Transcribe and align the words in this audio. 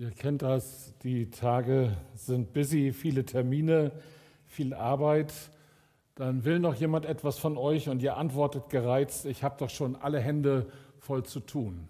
Ihr 0.00 0.12
kennt 0.12 0.42
das, 0.42 0.94
die 1.02 1.28
Tage 1.28 1.96
sind 2.14 2.52
busy, 2.52 2.92
viele 2.92 3.24
Termine, 3.24 3.90
viel 4.46 4.72
Arbeit. 4.72 5.32
Dann 6.14 6.44
will 6.44 6.60
noch 6.60 6.76
jemand 6.76 7.04
etwas 7.04 7.36
von 7.36 7.58
euch 7.58 7.88
und 7.88 8.00
ihr 8.00 8.16
antwortet 8.16 8.70
gereizt, 8.70 9.26
ich 9.26 9.42
habe 9.42 9.56
doch 9.58 9.70
schon 9.70 9.96
alle 9.96 10.20
Hände 10.20 10.70
voll 11.00 11.24
zu 11.24 11.40
tun. 11.40 11.88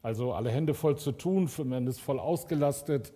Also 0.00 0.32
alle 0.32 0.48
Hände 0.48 0.74
voll 0.74 0.96
zu 0.96 1.10
tun, 1.10 1.50
man 1.64 1.88
ist 1.88 2.00
voll 2.00 2.20
ausgelastet, 2.20 3.12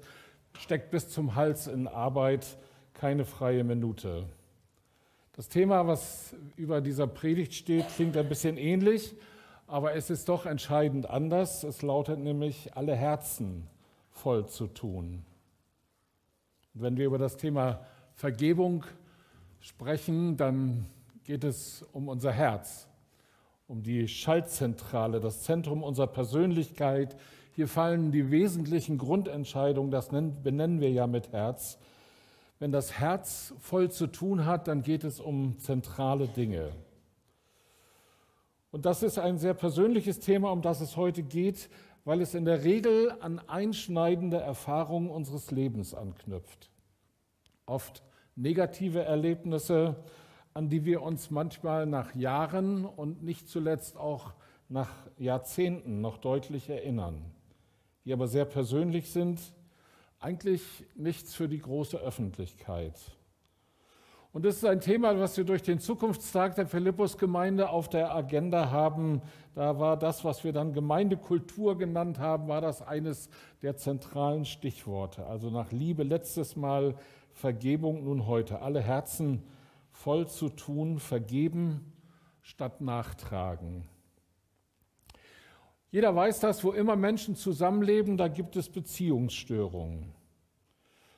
steckt 0.59 0.91
bis 0.91 1.09
zum 1.09 1.37
Hals 1.37 1.68
in 1.68 1.87
Arbeit, 1.87 2.59
keine 2.93 3.25
freie 3.25 3.62
Minute. 3.62 4.27
Das 5.37 5.48
Thema, 5.48 5.87
was 5.87 6.34
über 6.57 6.80
dieser 6.80 7.07
Predigt 7.07 7.55
steht, 7.55 7.87
klingt 7.95 8.16
ein 8.16 8.29
bisschen 8.29 8.57
ähnlich, 8.57 9.14
aber 9.71 9.95
es 9.95 10.11
ist 10.11 10.29
doch 10.29 10.46
entscheidend 10.46 11.09
anders. 11.09 11.62
Es 11.62 11.80
lautet 11.80 12.18
nämlich, 12.18 12.77
alle 12.77 12.96
Herzen 12.96 13.68
voll 14.11 14.46
zu 14.46 14.66
tun. 14.66 15.25
Und 16.75 16.82
wenn 16.82 16.96
wir 16.96 17.07
über 17.07 17.18
das 17.18 17.36
Thema 17.36 17.81
Vergebung 18.14 18.85
sprechen, 19.61 20.36
dann 20.36 20.86
geht 21.22 21.45
es 21.45 21.85
um 21.93 22.09
unser 22.09 22.32
Herz, 22.32 22.89
um 23.68 23.85
die 23.85 24.09
Schaltzentrale, 24.09 25.21
das 25.21 25.43
Zentrum 25.43 25.84
unserer 25.84 26.09
Persönlichkeit. 26.09 27.17
Hier 27.54 27.68
fallen 27.68 28.11
die 28.11 28.32
wesentlichen 28.32 28.98
Grundentscheidungen, 28.98 29.93
das 29.93 30.09
benennen 30.09 30.81
wir 30.81 30.90
ja 30.90 31.07
mit 31.07 31.31
Herz. 31.31 31.79
Wenn 32.59 32.73
das 32.73 32.98
Herz 32.98 33.55
voll 33.61 33.89
zu 33.91 34.09
tun 34.09 34.47
hat, 34.47 34.67
dann 34.67 34.83
geht 34.83 35.05
es 35.05 35.20
um 35.20 35.61
zentrale 35.61 36.27
Dinge. 36.27 36.73
Und 38.70 38.87
das 38.87 39.03
ist 39.03 39.19
ein 39.19 39.39
sehr 39.39 39.55
persönliches 39.55 40.20
Thema, 40.20 40.51
um 40.53 40.62
das 40.62 40.81
es 40.81 40.97
heute 40.97 41.23
geht, 41.23 41.69
weil 42.05 42.20
es 42.20 42.34
in 42.34 42.45
der 42.45 42.65
Regel 42.65 43.12
an 43.20 43.41
einschneidende 43.48 44.39
Erfahrungen 44.39 45.11
unseres 45.11 45.51
Lebens 45.51 45.95
anknüpft. 45.95 46.70
Oft 47.67 48.03
negative 48.37 49.03
Erlebnisse, 49.03 49.97
an 50.55 50.69
die 50.69 50.85
wir 50.85 51.03
uns 51.03 51.31
manchmal 51.31 51.87
nach 51.87 52.15
Jahren 52.15 52.85
und 52.85 53.23
nicht 53.23 53.49
zuletzt 53.49 53.97
auch 53.97 54.35
nach 54.69 54.91
Jahrzehnten 55.19 56.01
noch 56.01 56.19
deutlich 56.19 56.71
erinnern, 56.71 57.25
die 58.05 58.12
aber 58.12 58.29
sehr 58.29 58.45
persönlich 58.45 59.11
sind, 59.11 59.41
eigentlich 60.21 60.62
nichts 60.95 61.34
für 61.34 61.49
die 61.49 61.61
große 61.61 61.99
Öffentlichkeit. 61.99 62.95
Und 64.33 64.45
das 64.45 64.56
ist 64.56 64.64
ein 64.64 64.81
Thema, 64.81 65.19
was 65.19 65.36
wir 65.36 65.45
durch 65.45 65.62
den 65.62 65.81
Zukunftstag 65.81 66.55
der 66.55 66.67
Philippus-Gemeinde 66.67 67.69
auf 67.69 67.89
der 67.89 68.14
Agenda 68.14 68.70
haben. 68.70 69.22
Da 69.56 69.81
war 69.81 69.97
das, 69.97 70.25
was 70.25 70.45
wir 70.45 70.53
dann 70.53 70.72
Gemeindekultur 70.72 71.77
genannt 71.77 72.20
haben, 72.20 72.47
war 72.47 72.61
das 72.61 72.81
eines 72.81 73.28
der 73.62 73.77
zentralen 73.77 74.45
Stichworte. 74.45 75.27
Also 75.27 75.50
nach 75.50 75.72
Liebe 75.72 76.05
letztes 76.05 76.55
Mal, 76.55 76.95
Vergebung 77.33 78.05
nun 78.05 78.27
heute. 78.27 78.62
Alle 78.62 78.81
Herzen 78.81 79.42
voll 79.91 80.28
zu 80.28 80.48
tun, 80.48 81.00
vergeben 81.00 81.92
statt 82.41 82.81
nachtragen. 82.81 83.84
Jeder 85.91 86.15
weiß 86.15 86.39
das, 86.39 86.62
wo 86.62 86.70
immer 86.70 86.94
Menschen 86.94 87.34
zusammenleben, 87.34 88.17
da 88.17 88.28
gibt 88.28 88.55
es 88.55 88.69
Beziehungsstörungen. 88.69 90.20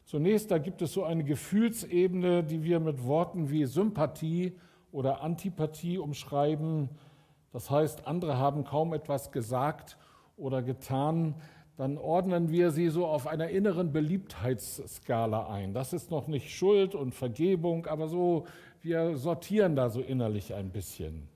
Zunächst, 0.04 0.50
da 0.50 0.58
gibt 0.58 0.82
es 0.82 0.92
so 0.92 1.04
eine 1.04 1.24
Gefühlsebene, 1.24 2.42
die 2.44 2.62
wir 2.64 2.80
mit 2.80 3.04
Worten 3.04 3.50
wie 3.50 3.64
Sympathie 3.64 4.52
oder 4.90 5.22
Antipathie 5.22 5.98
umschreiben. 5.98 6.90
Das 7.52 7.70
heißt, 7.70 8.06
andere 8.06 8.36
haben 8.36 8.64
kaum 8.64 8.92
etwas 8.92 9.32
gesagt 9.32 9.96
oder 10.36 10.62
getan. 10.62 11.34
Dann 11.76 11.96
ordnen 11.96 12.50
wir 12.50 12.70
sie 12.70 12.88
so 12.88 13.06
auf 13.06 13.26
einer 13.26 13.48
inneren 13.48 13.92
Beliebtheitsskala 13.92 15.48
ein. 15.48 15.72
Das 15.72 15.92
ist 15.92 16.10
noch 16.10 16.26
nicht 16.26 16.54
Schuld 16.54 16.94
und 16.94 17.14
Vergebung, 17.14 17.86
aber 17.86 18.08
so, 18.08 18.46
wir 18.82 19.16
sortieren 19.16 19.76
da 19.76 19.88
so 19.88 20.00
innerlich 20.00 20.52
ein 20.54 20.70
bisschen. 20.70 21.28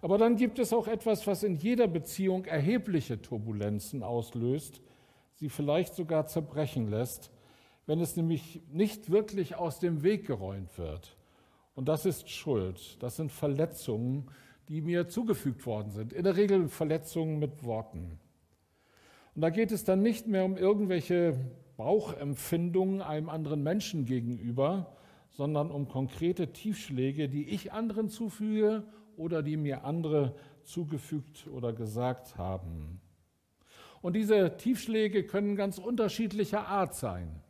Aber 0.00 0.18
dann 0.18 0.36
gibt 0.36 0.58
es 0.58 0.72
auch 0.72 0.88
etwas, 0.88 1.26
was 1.26 1.42
in 1.42 1.56
jeder 1.56 1.86
Beziehung 1.86 2.44
erhebliche 2.46 3.20
Turbulenzen 3.20 4.02
auslöst, 4.02 4.80
sie 5.34 5.48
vielleicht 5.48 5.94
sogar 5.94 6.26
zerbrechen 6.26 6.88
lässt 6.88 7.30
wenn 7.88 8.00
es 8.00 8.16
nämlich 8.16 8.60
nicht 8.70 9.10
wirklich 9.10 9.56
aus 9.56 9.80
dem 9.80 10.02
Weg 10.02 10.26
geräumt 10.26 10.76
wird. 10.76 11.16
Und 11.74 11.88
das 11.88 12.04
ist 12.04 12.28
Schuld. 12.28 13.02
Das 13.02 13.16
sind 13.16 13.32
Verletzungen, 13.32 14.26
die 14.68 14.82
mir 14.82 15.08
zugefügt 15.08 15.64
worden 15.64 15.90
sind. 15.90 16.12
In 16.12 16.24
der 16.24 16.36
Regel 16.36 16.68
Verletzungen 16.68 17.38
mit 17.38 17.64
Worten. 17.64 18.20
Und 19.34 19.40
da 19.40 19.48
geht 19.48 19.72
es 19.72 19.84
dann 19.84 20.02
nicht 20.02 20.26
mehr 20.26 20.44
um 20.44 20.58
irgendwelche 20.58 21.38
Bauchempfindungen 21.78 23.00
einem 23.00 23.30
anderen 23.30 23.62
Menschen 23.62 24.04
gegenüber, 24.04 24.94
sondern 25.30 25.70
um 25.70 25.88
konkrete 25.88 26.52
Tiefschläge, 26.52 27.30
die 27.30 27.48
ich 27.48 27.72
anderen 27.72 28.10
zufüge 28.10 28.84
oder 29.16 29.42
die 29.42 29.56
mir 29.56 29.84
andere 29.84 30.34
zugefügt 30.62 31.46
oder 31.46 31.72
gesagt 31.72 32.36
haben. 32.36 33.00
Und 34.02 34.14
diese 34.14 34.58
Tiefschläge 34.58 35.24
können 35.24 35.56
ganz 35.56 35.78
unterschiedlicher 35.78 36.68
Art 36.68 36.94
sein. 36.94 37.42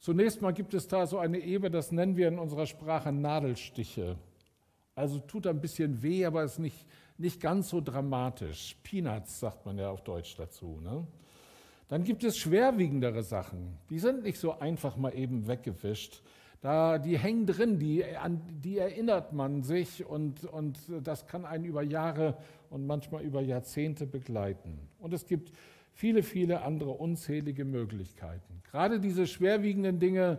Zunächst 0.00 0.40
mal 0.40 0.52
gibt 0.52 0.72
es 0.72 0.88
da 0.88 1.06
so 1.06 1.18
eine 1.18 1.38
Ebene, 1.38 1.70
das 1.70 1.92
nennen 1.92 2.16
wir 2.16 2.28
in 2.28 2.38
unserer 2.38 2.64
Sprache 2.64 3.12
Nadelstiche. 3.12 4.16
Also 4.94 5.18
tut 5.18 5.46
ein 5.46 5.60
bisschen 5.60 6.02
weh, 6.02 6.24
aber 6.24 6.42
ist 6.42 6.58
nicht, 6.58 6.86
nicht 7.18 7.38
ganz 7.38 7.68
so 7.68 7.82
dramatisch. 7.82 8.76
Peanuts 8.82 9.40
sagt 9.40 9.66
man 9.66 9.76
ja 9.76 9.90
auf 9.90 10.02
Deutsch 10.02 10.34
dazu. 10.36 10.80
Ne? 10.82 11.06
Dann 11.88 12.02
gibt 12.02 12.24
es 12.24 12.38
schwerwiegendere 12.38 13.22
Sachen. 13.22 13.76
Die 13.90 13.98
sind 13.98 14.22
nicht 14.22 14.38
so 14.38 14.58
einfach 14.58 14.96
mal 14.96 15.14
eben 15.14 15.46
weggewischt. 15.46 16.22
Da, 16.62 16.98
die 16.98 17.18
hängen 17.18 17.44
drin, 17.44 17.78
die, 17.78 18.04
an 18.04 18.40
die 18.62 18.78
erinnert 18.78 19.34
man 19.34 19.62
sich 19.62 20.06
und, 20.06 20.44
und 20.44 20.78
das 21.02 21.26
kann 21.26 21.44
einen 21.44 21.64
über 21.64 21.82
Jahre 21.82 22.38
und 22.70 22.86
manchmal 22.86 23.22
über 23.22 23.42
Jahrzehnte 23.42 24.06
begleiten. 24.06 24.78
Und 24.98 25.12
es 25.12 25.26
gibt 25.26 25.52
viele, 26.00 26.22
viele 26.22 26.62
andere 26.62 26.92
unzählige 26.92 27.66
Möglichkeiten. 27.66 28.62
Gerade 28.70 29.00
diese 29.00 29.26
schwerwiegenden 29.26 29.98
Dinge 29.98 30.38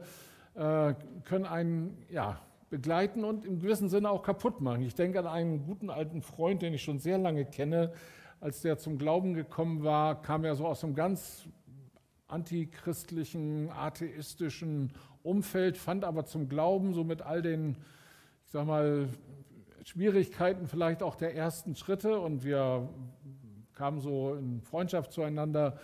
äh, 0.56 0.96
können 1.24 1.46
einen 1.46 2.04
ja, 2.10 2.42
begleiten 2.72 3.24
und 3.24 3.46
im 3.46 3.60
gewissen 3.60 3.88
Sinne 3.88 4.10
auch 4.10 4.24
kaputt 4.24 4.60
machen. 4.60 4.82
Ich 4.82 4.96
denke 4.96 5.20
an 5.20 5.28
einen 5.28 5.64
guten 5.64 5.92
alten 5.92 6.24
Freund, 6.24 6.64
den 6.64 6.74
ich 6.74 6.82
schon 6.82 6.98
sehr 6.98 7.20
lange 7.20 7.46
kenne. 7.46 7.94
Als 8.40 8.62
der 8.62 8.80
zum 8.80 8.98
Glauben 8.98 9.36
gekommen 9.36 9.84
war, 9.84 10.20
kam 10.24 10.46
er 10.46 10.56
so 10.56 10.66
aus 10.66 10.84
einem 10.84 10.96
ganz 10.96 11.46
antichristlichen, 12.28 13.70
atheistischen 13.70 14.92
Umfeld, 15.22 15.78
fand 15.78 16.06
aber 16.06 16.26
zum 16.26 16.50
Glauben 16.50 16.96
so 16.96 17.04
mit 17.04 17.22
all 17.22 17.44
den, 17.44 17.78
ich 18.48 18.52
sag 18.52 18.66
mal, 18.66 19.10
Schwierigkeiten 19.84 20.66
vielleicht 20.66 21.04
auch 21.04 21.14
der 21.16 21.36
ersten 21.36 21.76
Schritte 21.76 22.20
und 22.20 22.44
wir 22.44 22.90
kamen 23.82 24.00
so 24.00 24.36
in 24.36 24.62
Freundschaft 24.62 25.12
zueinander 25.12 25.76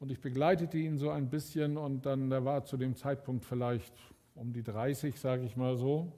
und 0.00 0.10
ich 0.10 0.20
begleitete 0.20 0.76
ihn 0.76 0.98
so 0.98 1.10
ein 1.10 1.30
bisschen 1.30 1.76
und 1.76 2.04
dann, 2.04 2.28
der 2.28 2.44
war 2.44 2.64
zu 2.64 2.76
dem 2.76 2.96
Zeitpunkt 2.96 3.44
vielleicht 3.44 3.94
um 4.34 4.52
die 4.52 4.64
30, 4.64 5.20
sage 5.20 5.44
ich 5.44 5.56
mal 5.56 5.76
so. 5.76 6.12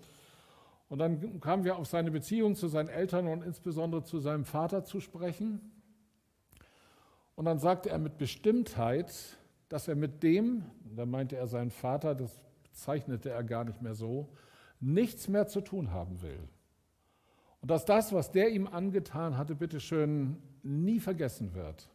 Und 0.89 0.99
dann 0.99 1.39
kamen 1.41 1.65
wir 1.65 1.77
auf 1.77 1.89
seine 1.89 2.11
Beziehung 2.11 2.55
zu 2.55 2.69
seinen 2.69 2.89
Eltern 2.89 3.27
und 3.27 3.45
insbesondere 3.45 4.03
zu 4.03 4.19
seinem 4.19 4.47
Vater 4.47 4.85
zu 4.85 4.99
sprechen. 4.99 5.61
Und 7.35 7.45
dann 7.45 7.59
sagte 7.59 7.91
er 7.91 7.99
mit 7.99 8.17
Bestimmtheit, 8.17 9.13
dass 9.69 9.89
er 9.89 9.95
mit 9.95 10.23
dem, 10.23 10.65
da 10.97 11.05
meinte 11.05 11.37
er 11.37 11.49
seinen 11.49 11.71
Vater, 11.71 12.15
das 12.15 12.41
bezeichnete 12.63 13.29
er 13.29 13.45
gar 13.45 13.65
nicht 13.65 13.83
mehr 13.83 13.95
so, 13.95 14.31
nichts 14.81 15.29
mehr 15.29 15.49
zu 15.49 15.61
tun 15.61 15.91
haben 15.91 16.23
will. 16.23 16.49
Und 17.61 17.71
dass 17.71 17.85
das, 17.85 18.15
was 18.15 18.31
der 18.31 18.49
ihm 18.53 18.67
angetan 18.67 19.37
hatte, 19.37 19.55
bitteschön 19.55 20.39
nie 20.66 21.00
vergessen 21.00 21.54
wird. 21.54 21.88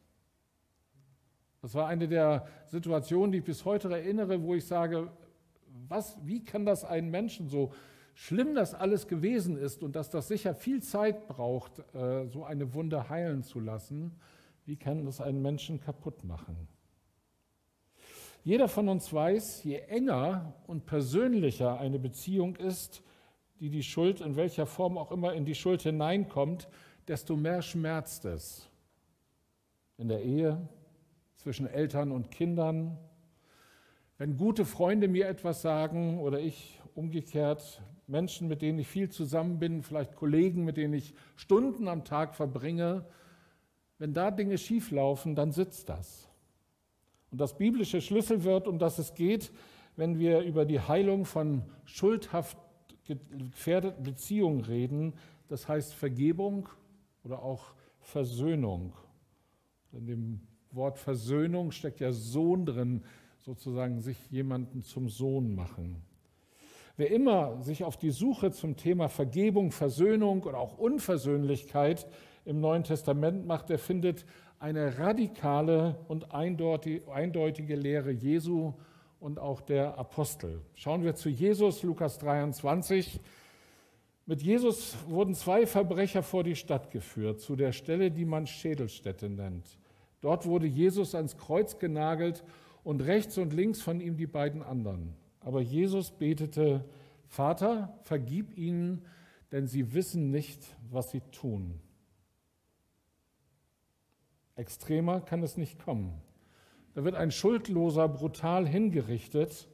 Das 1.62 1.76
war 1.76 1.88
eine 1.88 2.08
der 2.08 2.48
Situationen, 2.68 3.32
die 3.32 3.40
ich 3.40 3.44
bis 3.44 3.66
heute 3.66 3.92
erinnere, 3.92 4.42
wo 4.42 4.56
ich 4.56 4.66
sage, 4.66 5.12
was, 5.88 6.18
wie 6.26 6.44
kann 6.44 6.66
das 6.66 6.84
einen 6.84 7.12
Menschen 7.12 7.48
so 7.48 7.72
schlimm 8.14 8.56
das 8.56 8.74
alles 8.74 9.08
gewesen 9.08 9.58
ist 9.58 9.84
und 9.84 9.96
dass 9.96 10.10
das 10.10 10.28
sicher 10.28 10.56
viel 10.56 10.82
Zeit 10.82 11.28
braucht, 11.28 11.80
äh, 11.94 12.28
so 12.28 12.44
eine 12.44 12.74
Wunde 12.74 13.10
heilen 13.10 13.44
zu 13.44 13.60
lassen, 13.60 14.20
wie 14.66 14.76
kann 14.76 15.06
das 15.06 15.22
einen 15.22 15.42
Menschen 15.42 15.80
kaputt 15.80 16.24
machen? 16.24 16.68
Jeder 18.44 18.68
von 18.68 18.90
uns 18.90 19.14
weiß, 19.14 19.64
je 19.64 19.78
enger 19.78 20.54
und 20.66 20.86
persönlicher 20.86 21.80
eine 21.80 22.00
Beziehung 22.00 22.56
ist, 22.56 23.04
die 23.60 23.70
die 23.70 23.84
Schuld 23.84 24.22
in 24.22 24.36
welcher 24.36 24.66
Form 24.66 24.98
auch 24.98 25.12
immer 25.12 25.34
in 25.34 25.46
die 25.46 25.54
Schuld 25.54 25.84
hineinkommt, 25.84 26.68
desto 27.12 27.36
mehr 27.36 27.62
schmerzt 27.62 28.24
es. 28.24 28.70
In 29.98 30.08
der 30.08 30.24
Ehe, 30.24 30.66
zwischen 31.36 31.68
Eltern 31.68 32.10
und 32.10 32.32
Kindern. 32.32 32.98
Wenn 34.18 34.38
gute 34.38 34.64
Freunde 34.64 35.10
mir 35.10 35.28
etwas 35.28 35.62
sagen 35.62 36.22
oder 36.22 36.40
ich 36.40 36.80
umgekehrt, 36.96 37.82
Menschen, 38.08 38.48
mit 38.48 38.62
denen 38.62 38.80
ich 38.80 38.88
viel 38.88 39.10
zusammen 39.10 39.60
bin, 39.60 39.84
vielleicht 39.84 40.16
Kollegen, 40.16 40.64
mit 40.64 40.78
denen 40.78 40.94
ich 40.94 41.14
Stunden 41.36 41.90
am 41.90 42.06
Tag 42.06 42.34
verbringe, 42.34 43.04
wenn 43.98 44.14
da 44.14 44.32
Dinge 44.32 44.58
schieflaufen, 44.58 45.36
dann 45.36 45.52
sitzt 45.52 45.90
das. 45.90 46.30
Und 47.30 47.42
das 47.42 47.58
biblische 47.58 48.00
Schlüsselwort, 48.00 48.70
um 48.70 48.80
das 48.80 49.00
es 49.00 49.16
geht, 49.16 49.52
wenn 49.98 50.18
wir 50.18 50.44
über 50.44 50.64
die 50.64 50.80
Heilung 50.80 51.26
von 51.26 51.64
schuldhaft 51.84 52.58
gefährdeten 53.04 54.02
Beziehungen 54.02 54.62
reden, 54.62 55.14
das 55.50 55.68
heißt 55.68 55.94
Vergebung 55.94 56.70
oder 57.24 57.42
auch 57.42 57.74
Versöhnung. 58.00 58.94
In 59.92 60.06
dem 60.06 60.42
Wort 60.72 60.98
Versöhnung 60.98 61.72
steckt 61.72 62.00
ja 62.00 62.12
Sohn 62.12 62.66
drin, 62.66 63.04
sozusagen 63.40 64.02
sich 64.02 64.18
jemanden 64.30 64.82
zum 64.82 65.10
Sohn 65.10 65.56
machen. 65.56 66.04
Wer 66.98 67.12
immer 67.12 67.62
sich 67.62 67.84
auf 67.84 67.98
die 67.98 68.12
Suche 68.12 68.52
zum 68.52 68.78
Thema 68.78 69.10
Vergebung, 69.10 69.72
Versöhnung 69.72 70.44
oder 70.44 70.60
auch 70.60 70.78
Unversöhnlichkeit 70.78 72.08
im 72.46 72.60
Neuen 72.60 72.84
Testament 72.84 73.46
macht, 73.46 73.70
der 73.70 73.80
findet 73.80 74.26
eine 74.60 75.00
radikale 75.00 75.98
und 76.08 76.34
eindeutige 76.34 77.76
Lehre 77.76 78.12
Jesu 78.12 78.74
und 79.20 79.40
auch 79.40 79.62
der 79.62 79.98
Apostel. 79.98 80.62
Schauen 80.76 81.04
wir 81.04 81.16
zu 81.16 81.30
Jesus, 81.30 81.82
Lukas 81.84 82.20
23. 82.20 83.20
Mit 84.26 84.42
Jesus 84.42 84.96
wurden 85.08 85.34
zwei 85.36 85.66
Verbrecher 85.66 86.24
vor 86.24 86.44
die 86.44 86.56
Stadt 86.56 86.92
geführt, 86.92 87.42
zu 87.42 87.56
der 87.56 87.72
Stelle, 87.72 88.12
die 88.12 88.26
man 88.26 88.48
Schädelstätte 88.48 89.30
nennt. 89.30 89.78
Dort 90.22 90.46
wurde 90.46 90.68
Jesus 90.68 91.16
ans 91.16 91.38
Kreuz 91.38 91.80
genagelt 91.80 92.44
und 92.84 93.02
rechts 93.02 93.38
und 93.38 93.54
links 93.54 93.82
von 93.82 94.00
ihm 94.00 94.18
die 94.18 94.28
beiden 94.28 94.62
anderen. 94.62 95.16
Aber 95.40 95.62
Jesus 95.62 96.12
betete, 96.12 96.86
Vater, 97.28 97.98
vergib 98.04 98.58
ihnen, 98.58 99.06
denn 99.52 99.68
sie 99.68 99.94
wissen 99.94 100.30
nicht, 100.30 100.64
was 100.90 101.12
sie 101.12 101.22
tun. 101.32 101.80
Extremer 104.56 105.22
kann 105.22 105.42
es 105.42 105.58
nicht 105.58 105.84
kommen. 105.84 106.22
Da 106.94 107.04
wird 107.04 107.16
ein 107.16 107.32
Schuldloser 107.32 108.08
brutal 108.08 108.68
hingerichtet, 108.68 109.68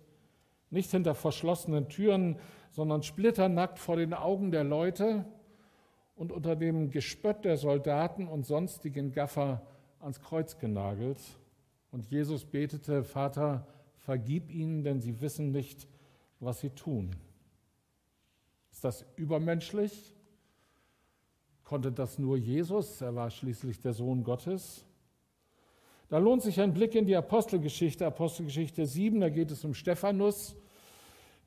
nicht 0.69 0.91
hinter 0.91 1.15
verschlossenen 1.15 1.89
Türen, 1.89 2.38
sondern 2.77 3.01
splitternackt 3.01 3.79
vor 3.79 3.95
den 3.95 4.13
Augen 4.13 4.51
der 4.51 4.63
Leute 4.63 5.25
und 6.15 6.31
unter 6.31 6.56
dem 6.56 6.91
Gespött 6.91 7.44
der 7.44 7.57
Soldaten 7.57 8.27
und 8.27 8.45
sonstigen 8.45 9.12
Gaffer 9.12 9.63
ans 10.00 10.21
Kreuz 10.21 10.59
genagelt. 10.59 11.18
Und 11.89 12.06
Jesus 12.06 12.45
betete, 12.45 13.03
Vater, 13.03 13.65
vergib 13.95 14.51
ihnen, 14.51 14.83
denn 14.83 15.01
sie 15.01 15.21
wissen 15.21 15.50
nicht, 15.51 15.88
was 16.39 16.59
sie 16.59 16.69
tun. 16.69 17.15
Ist 18.71 18.83
das 18.83 19.07
übermenschlich? 19.15 20.15
Konnte 21.63 21.91
das 21.91 22.19
nur 22.19 22.38
Jesus? 22.38 23.01
Er 23.01 23.15
war 23.15 23.31
schließlich 23.31 23.79
der 23.79 23.94
Sohn 23.94 24.24
Gottes. 24.24 24.85
Da 26.09 26.19
lohnt 26.19 26.44
sich 26.44 26.62
ein 26.62 26.75
Blick 26.75 26.94
in 26.94 27.07
die 27.07 27.15
Apostelgeschichte, 27.15 28.06
Apostelgeschichte 28.06 28.85
7, 28.85 29.19
da 29.19 29.29
geht 29.29 29.50
es 29.50 29.65
um 29.65 29.74
Stephanus. 29.74 30.56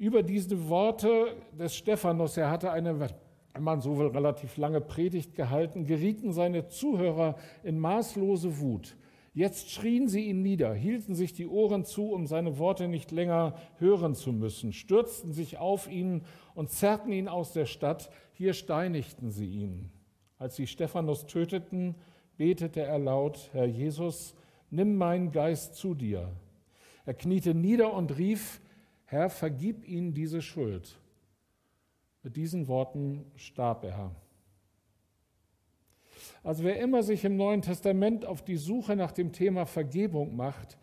Über 0.00 0.22
diese 0.22 0.70
Worte 0.70 1.36
des 1.52 1.76
Stephanus, 1.76 2.38
er 2.38 2.50
hatte 2.50 2.70
eine, 2.72 2.98
wenn 2.98 3.62
man 3.62 3.82
so 3.82 3.98
will, 3.98 4.06
relativ 4.06 4.56
lange 4.56 4.80
Predigt 4.80 5.34
gehalten, 5.34 5.84
gerieten 5.84 6.32
seine 6.32 6.68
Zuhörer 6.68 7.36
in 7.62 7.78
maßlose 7.78 8.60
Wut. 8.60 8.96
Jetzt 9.34 9.70
schrien 9.70 10.08
sie 10.08 10.24
ihn 10.24 10.40
nieder, 10.40 10.72
hielten 10.72 11.14
sich 11.14 11.34
die 11.34 11.46
Ohren 11.46 11.84
zu, 11.84 12.12
um 12.12 12.26
seine 12.26 12.56
Worte 12.58 12.88
nicht 12.88 13.10
länger 13.10 13.56
hören 13.76 14.14
zu 14.14 14.32
müssen, 14.32 14.72
stürzten 14.72 15.34
sich 15.34 15.58
auf 15.58 15.86
ihn 15.86 16.22
und 16.54 16.70
zerrten 16.70 17.12
ihn 17.12 17.28
aus 17.28 17.52
der 17.52 17.66
Stadt. 17.66 18.08
Hier 18.32 18.54
steinigten 18.54 19.30
sie 19.30 19.48
ihn. 19.48 19.90
Als 20.38 20.56
sie 20.56 20.66
Stephanus 20.66 21.26
töteten, 21.26 21.94
betete 22.38 22.80
er 22.80 22.98
laut, 22.98 23.50
Herr 23.52 23.66
Jesus, 23.66 24.34
nimm 24.70 24.96
meinen 24.96 25.30
Geist 25.30 25.74
zu 25.74 25.94
dir. 25.94 26.32
Er 27.04 27.12
kniete 27.12 27.54
nieder 27.54 27.92
und 27.92 28.16
rief, 28.16 28.62
Herr, 29.10 29.28
vergib 29.28 29.88
ihnen 29.88 30.14
diese 30.14 30.40
Schuld. 30.40 30.96
Mit 32.22 32.36
diesen 32.36 32.68
Worten 32.68 33.24
starb 33.34 33.82
er. 33.82 34.14
Also 36.44 36.62
wer 36.62 36.78
immer 36.78 37.02
sich 37.02 37.24
im 37.24 37.36
Neuen 37.36 37.60
Testament 37.60 38.24
auf 38.24 38.44
die 38.44 38.56
Suche 38.56 38.94
nach 38.94 39.10
dem 39.10 39.32
Thema 39.32 39.66
Vergebung 39.66 40.36
macht, 40.36 40.78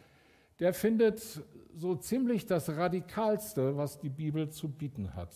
der 0.60 0.74
findet 0.74 1.42
so 1.74 1.96
ziemlich 1.96 2.46
das 2.46 2.68
Radikalste, 2.68 3.78
was 3.78 3.98
die 3.98 4.10
Bibel 4.10 4.50
zu 4.50 4.68
bieten 4.68 5.16
hat. 5.16 5.34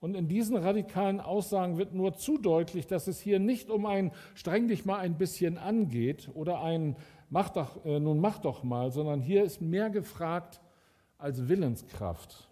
Und 0.00 0.16
in 0.16 0.26
diesen 0.26 0.56
radikalen 0.56 1.20
Aussagen 1.20 1.78
wird 1.78 1.94
nur 1.94 2.14
zu 2.14 2.36
deutlich, 2.36 2.88
dass 2.88 3.06
es 3.06 3.20
hier 3.20 3.38
nicht 3.38 3.70
um 3.70 3.86
ein 3.86 4.10
streng 4.34 4.66
dich 4.66 4.86
mal 4.86 4.98
ein 4.98 5.18
bisschen 5.18 5.56
angeht 5.56 6.30
oder 6.34 6.62
ein 6.62 6.96
mach 7.28 7.50
doch, 7.50 7.84
äh, 7.84 8.00
nun 8.00 8.18
mach 8.18 8.38
doch 8.38 8.64
mal, 8.64 8.90
sondern 8.90 9.20
hier 9.20 9.44
ist 9.44 9.60
mehr 9.60 9.88
gefragt 9.88 10.60
als 11.20 11.48
Willenskraft. 11.48 12.48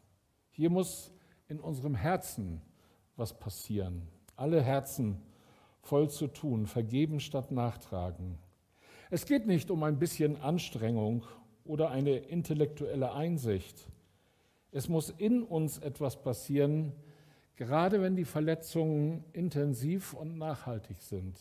Hier 0.50 0.70
muss 0.70 1.12
in 1.48 1.60
unserem 1.60 1.94
Herzen 1.94 2.60
was 3.16 3.38
passieren. 3.38 4.02
Alle 4.36 4.62
Herzen 4.62 5.20
voll 5.82 6.10
zu 6.10 6.26
tun, 6.28 6.66
vergeben 6.66 7.20
statt 7.20 7.50
nachtragen. 7.50 8.38
Es 9.10 9.24
geht 9.24 9.46
nicht 9.46 9.70
um 9.70 9.82
ein 9.82 9.98
bisschen 9.98 10.36
Anstrengung 10.40 11.24
oder 11.64 11.90
eine 11.90 12.16
intellektuelle 12.16 13.12
Einsicht. 13.12 13.88
Es 14.70 14.88
muss 14.88 15.10
in 15.10 15.42
uns 15.42 15.78
etwas 15.78 16.20
passieren, 16.20 16.92
gerade 17.56 18.02
wenn 18.02 18.16
die 18.16 18.26
Verletzungen 18.26 19.24
intensiv 19.32 20.12
und 20.12 20.36
nachhaltig 20.36 21.00
sind. 21.00 21.38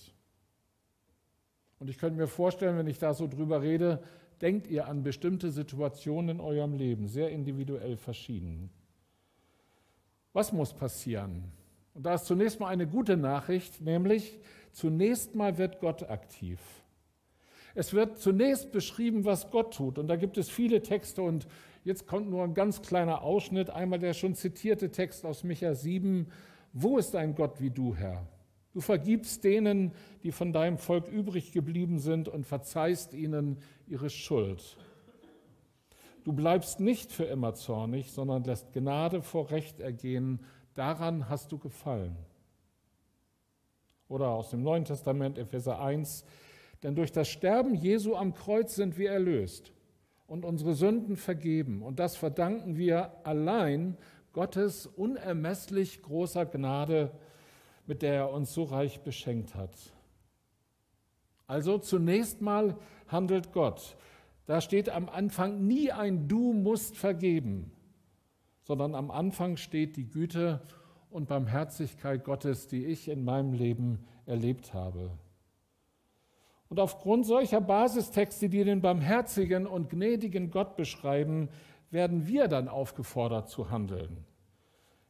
Und 1.79 1.89
ich 1.89 1.97
könnte 1.97 2.17
mir 2.17 2.27
vorstellen, 2.27 2.77
wenn 2.77 2.87
ich 2.87 2.99
da 2.99 3.13
so 3.13 3.27
drüber 3.27 3.61
rede, 3.61 4.01
denkt 4.41 4.67
ihr 4.67 4.87
an 4.87 5.03
bestimmte 5.03 5.51
Situationen 5.51 6.37
in 6.37 6.39
eurem 6.41 6.73
Leben, 6.73 7.07
sehr 7.07 7.29
individuell 7.29 7.97
verschieden. 7.97 8.69
Was 10.33 10.51
muss 10.53 10.73
passieren? 10.73 11.45
Und 11.93 12.05
da 12.05 12.15
ist 12.15 12.25
zunächst 12.25 12.59
mal 12.59 12.67
eine 12.67 12.87
gute 12.87 13.17
Nachricht, 13.17 13.81
nämlich 13.81 14.39
zunächst 14.71 15.33
mal 15.35 15.57
wird 15.57 15.79
Gott 15.79 16.09
aktiv. 16.09 16.59
Es 17.73 17.93
wird 17.93 18.19
zunächst 18.19 18.71
beschrieben, 18.71 19.25
was 19.25 19.49
Gott 19.51 19.73
tut. 19.73 19.97
Und 19.97 20.07
da 20.07 20.15
gibt 20.15 20.37
es 20.37 20.49
viele 20.49 20.81
Texte 20.81 21.21
und 21.21 21.47
Jetzt 21.87 22.05
kommt 22.05 22.29
nur 22.29 22.43
ein 22.43 22.53
ganz 22.53 22.81
kleiner 22.81 23.21
Ausschnitt, 23.21 23.69
einmal 23.69 23.97
der 23.97 24.13
schon 24.13 24.35
zitierte 24.35 24.91
Text 24.91 25.25
aus 25.25 25.45
Micha 25.45 25.73
7. 25.73 26.27
Wo 26.73 26.97
ist 26.97 27.15
ein 27.15 27.33
Gott 27.33 27.61
wie 27.61 27.69
du, 27.69 27.95
Herr? 27.95 28.27
Du 28.77 28.81
vergibst 28.81 29.43
denen, 29.43 29.91
die 30.21 30.31
von 30.31 30.53
deinem 30.53 30.77
Volk 30.77 31.07
übrig 31.07 31.51
geblieben 31.51 31.97
sind 31.97 32.29
und 32.29 32.45
verzeihst 32.45 33.15
ihnen 33.15 33.57
ihre 33.87 34.11
Schuld. 34.11 34.77
Du 36.23 36.31
bleibst 36.31 36.79
nicht 36.79 37.11
für 37.11 37.23
immer 37.23 37.55
zornig, 37.55 38.11
sondern 38.11 38.43
lässt 38.43 38.73
Gnade 38.73 39.23
vor 39.23 39.49
Recht 39.49 39.79
ergehen. 39.79 40.41
Daran 40.75 41.27
hast 41.27 41.51
du 41.51 41.57
gefallen. 41.57 42.15
Oder 44.09 44.27
aus 44.27 44.51
dem 44.51 44.61
Neuen 44.61 44.85
Testament, 44.85 45.39
Epheser 45.39 45.81
1. 45.81 46.23
Denn 46.83 46.93
durch 46.93 47.11
das 47.11 47.27
Sterben 47.27 47.73
Jesu 47.73 48.15
am 48.15 48.35
Kreuz 48.35 48.75
sind 48.75 48.95
wir 48.99 49.09
erlöst 49.09 49.73
und 50.27 50.45
unsere 50.45 50.75
Sünden 50.75 51.15
vergeben. 51.17 51.81
Und 51.81 51.97
das 51.97 52.15
verdanken 52.15 52.77
wir 52.77 53.25
allein 53.25 53.97
Gottes 54.33 54.85
unermesslich 54.85 56.03
großer 56.03 56.45
Gnade, 56.45 57.11
mit 57.87 58.01
der 58.01 58.13
er 58.13 58.31
uns 58.31 58.53
so 58.53 58.63
reich 58.63 59.01
beschenkt 59.01 59.55
hat. 59.55 59.71
Also 61.47 61.77
zunächst 61.77 62.41
mal 62.41 62.77
handelt 63.07 63.53
Gott. 63.53 63.95
Da 64.45 64.61
steht 64.61 64.89
am 64.89 65.09
Anfang 65.09 65.65
nie 65.65 65.91
ein 65.91 66.27
Du 66.27 66.53
musst 66.53 66.97
vergeben, 66.97 67.71
sondern 68.63 68.95
am 68.95 69.11
Anfang 69.11 69.57
steht 69.57 69.95
die 69.97 70.09
Güte 70.09 70.61
und 71.09 71.27
Barmherzigkeit 71.27 72.23
Gottes, 72.23 72.67
die 72.67 72.85
ich 72.85 73.07
in 73.07 73.23
meinem 73.23 73.53
Leben 73.53 74.05
erlebt 74.25 74.73
habe. 74.73 75.11
Und 76.69 76.79
aufgrund 76.81 77.25
solcher 77.25 77.61
Basistexte, 77.61 78.49
die 78.49 78.65
den 78.65 78.81
barmherzigen 78.81 79.65
und 79.65 79.89
gnädigen 79.89 80.51
Gott 80.51 80.75
beschreiben, 80.75 81.49
werden 81.91 82.27
wir 82.27 82.49
dann 82.49 82.67
aufgefordert 82.67 83.49
zu 83.49 83.71
handeln. 83.71 84.25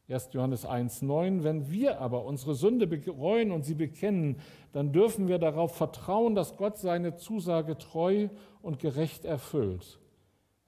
1. 0.08 0.30
Johannes 0.32 0.66
1.9, 0.66 1.42
wenn 1.42 1.70
wir 1.70 2.00
aber 2.00 2.24
unsere 2.24 2.54
Sünde 2.54 2.86
bereuen 2.86 3.50
und 3.50 3.64
sie 3.64 3.74
bekennen, 3.74 4.36
dann 4.72 4.92
dürfen 4.92 5.28
wir 5.28 5.38
darauf 5.38 5.76
vertrauen, 5.76 6.34
dass 6.34 6.56
Gott 6.56 6.78
seine 6.78 7.16
Zusage 7.16 7.76
treu 7.76 8.28
und 8.62 8.78
gerecht 8.78 9.26
erfüllt. 9.26 9.98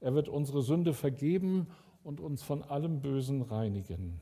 Er 0.00 0.14
wird 0.14 0.28
unsere 0.28 0.62
Sünde 0.62 0.92
vergeben 0.92 1.68
und 2.02 2.20
uns 2.20 2.42
von 2.42 2.62
allem 2.62 3.00
Bösen 3.00 3.40
reinigen. 3.40 4.20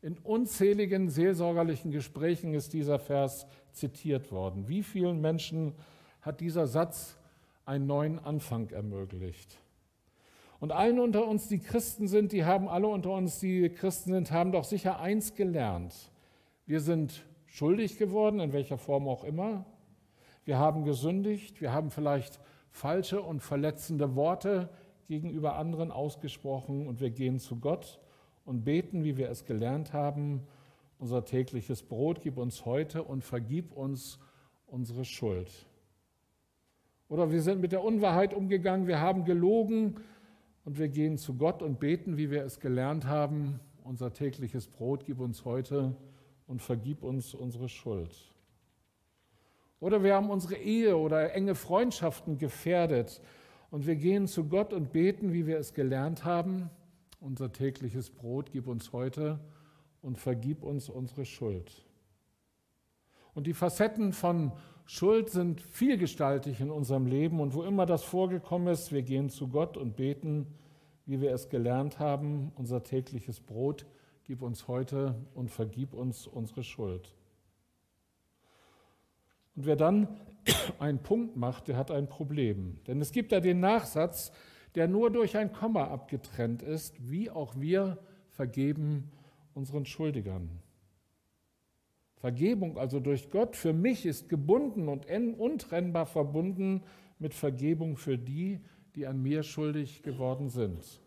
In 0.00 0.18
unzähligen 0.18 1.10
seelsorgerlichen 1.10 1.90
Gesprächen 1.90 2.54
ist 2.54 2.72
dieser 2.72 2.98
Vers 2.98 3.46
zitiert 3.72 4.30
worden. 4.30 4.68
Wie 4.68 4.82
vielen 4.82 5.20
Menschen 5.20 5.74
hat 6.20 6.40
dieser 6.40 6.66
Satz 6.66 7.18
einen 7.64 7.86
neuen 7.86 8.18
Anfang 8.18 8.70
ermöglicht? 8.70 9.58
Und 10.58 10.72
allen 10.72 10.98
unter 10.98 11.26
uns, 11.26 11.48
die 11.48 11.58
Christen 11.58 12.08
sind, 12.08 12.32
die 12.32 12.44
haben 12.44 12.68
alle 12.68 12.86
unter 12.86 13.12
uns, 13.12 13.40
die 13.40 13.68
Christen 13.68 14.12
sind, 14.12 14.30
haben 14.30 14.52
doch 14.52 14.64
sicher 14.64 15.00
eins 15.00 15.34
gelernt. 15.34 15.94
Wir 16.64 16.80
sind 16.80 17.24
schuldig 17.46 17.98
geworden, 17.98 18.40
in 18.40 18.52
welcher 18.52 18.78
Form 18.78 19.06
auch 19.08 19.24
immer. 19.24 19.66
Wir 20.44 20.58
haben 20.58 20.84
gesündigt, 20.84 21.60
wir 21.60 21.72
haben 21.72 21.90
vielleicht 21.90 22.40
falsche 22.70 23.20
und 23.20 23.40
verletzende 23.40 24.14
Worte 24.14 24.68
gegenüber 25.08 25.56
anderen 25.56 25.90
ausgesprochen 25.90 26.86
und 26.86 27.00
wir 27.00 27.10
gehen 27.10 27.38
zu 27.38 27.56
Gott 27.56 28.00
und 28.44 28.64
beten, 28.64 29.04
wie 29.04 29.16
wir 29.16 29.30
es 29.30 29.44
gelernt 29.44 29.92
haben. 29.92 30.46
Unser 30.98 31.24
tägliches 31.24 31.82
Brot 31.82 32.22
gib 32.22 32.38
uns 32.38 32.64
heute 32.64 33.02
und 33.02 33.22
vergib 33.22 33.72
uns 33.72 34.18
unsere 34.66 35.04
Schuld. 35.04 35.50
Oder 37.08 37.30
wir 37.30 37.42
sind 37.42 37.60
mit 37.60 37.72
der 37.72 37.84
Unwahrheit 37.84 38.34
umgegangen, 38.34 38.86
wir 38.86 39.00
haben 39.00 39.24
gelogen 39.24 39.96
und 40.66 40.78
wir 40.78 40.88
gehen 40.88 41.16
zu 41.16 41.34
Gott 41.34 41.62
und 41.62 41.78
beten, 41.78 42.16
wie 42.16 42.30
wir 42.30 42.44
es 42.44 42.58
gelernt 42.58 43.06
haben. 43.06 43.60
Unser 43.84 44.12
tägliches 44.12 44.66
Brot 44.66 45.06
gib 45.06 45.20
uns 45.20 45.44
heute 45.44 45.94
und 46.48 46.60
vergib 46.60 47.04
uns 47.04 47.34
unsere 47.34 47.68
Schuld. 47.68 48.16
Oder 49.78 50.02
wir 50.02 50.14
haben 50.14 50.28
unsere 50.28 50.56
Ehe 50.56 50.96
oder 50.96 51.32
enge 51.34 51.54
Freundschaften 51.54 52.36
gefährdet 52.38 53.22
und 53.70 53.86
wir 53.86 53.94
gehen 53.94 54.26
zu 54.26 54.48
Gott 54.48 54.72
und 54.72 54.92
beten, 54.92 55.32
wie 55.32 55.46
wir 55.46 55.58
es 55.58 55.72
gelernt 55.72 56.24
haben. 56.24 56.68
Unser 57.20 57.52
tägliches 57.52 58.10
Brot 58.10 58.50
gib 58.50 58.66
uns 58.66 58.92
heute 58.92 59.38
und 60.02 60.18
vergib 60.18 60.64
uns 60.64 60.88
unsere 60.88 61.26
Schuld. 61.26 61.86
Und 63.34 63.46
die 63.46 63.54
Facetten 63.54 64.12
von 64.12 64.50
Schuld 64.88 65.30
sind 65.30 65.60
vielgestaltig 65.60 66.60
in 66.60 66.70
unserem 66.70 67.06
Leben 67.06 67.40
und 67.40 67.54
wo 67.54 67.64
immer 67.64 67.86
das 67.86 68.04
vorgekommen 68.04 68.68
ist, 68.68 68.92
wir 68.92 69.02
gehen 69.02 69.28
zu 69.30 69.48
Gott 69.48 69.76
und 69.76 69.96
beten, 69.96 70.46
wie 71.06 71.20
wir 71.20 71.32
es 71.32 71.48
gelernt 71.48 71.98
haben. 71.98 72.52
Unser 72.54 72.84
tägliches 72.84 73.40
Brot 73.40 73.84
gib 74.24 74.42
uns 74.42 74.68
heute 74.68 75.16
und 75.34 75.50
vergib 75.50 75.92
uns 75.92 76.28
unsere 76.28 76.62
Schuld. 76.62 77.12
Und 79.56 79.66
wer 79.66 79.74
dann 79.74 80.20
einen 80.78 81.02
Punkt 81.02 81.36
macht, 81.36 81.66
der 81.66 81.76
hat 81.76 81.90
ein 81.90 82.08
Problem. 82.08 82.78
Denn 82.86 83.00
es 83.00 83.10
gibt 83.10 83.32
da 83.32 83.40
den 83.40 83.58
Nachsatz, 83.58 84.30
der 84.76 84.86
nur 84.86 85.10
durch 85.10 85.36
ein 85.36 85.52
Komma 85.52 85.88
abgetrennt 85.88 86.62
ist, 86.62 86.94
wie 87.10 87.28
auch 87.28 87.54
wir 87.56 87.98
vergeben 88.30 89.10
unseren 89.52 89.84
Schuldigern. 89.84 90.60
Vergebung 92.16 92.78
also 92.78 92.98
durch 93.00 93.30
Gott 93.30 93.56
für 93.56 93.72
mich 93.72 94.06
ist 94.06 94.28
gebunden 94.28 94.88
und 94.88 95.06
untrennbar 95.06 96.06
verbunden 96.06 96.82
mit 97.18 97.34
Vergebung 97.34 97.96
für 97.96 98.18
die, 98.18 98.60
die 98.94 99.06
an 99.06 99.22
mir 99.22 99.42
schuldig 99.42 100.02
geworden 100.02 100.48
sind. 100.48 101.00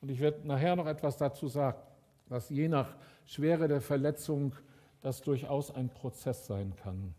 Und 0.00 0.10
ich 0.10 0.20
werde 0.20 0.46
nachher 0.46 0.76
noch 0.76 0.86
etwas 0.86 1.16
dazu 1.16 1.48
sagen, 1.48 1.82
dass 2.28 2.48
je 2.48 2.68
nach 2.68 2.96
Schwere 3.26 3.68
der 3.68 3.80
Verletzung 3.80 4.54
das 5.00 5.22
durchaus 5.22 5.74
ein 5.74 5.88
Prozess 5.88 6.46
sein 6.46 6.74
kann. 6.76 7.14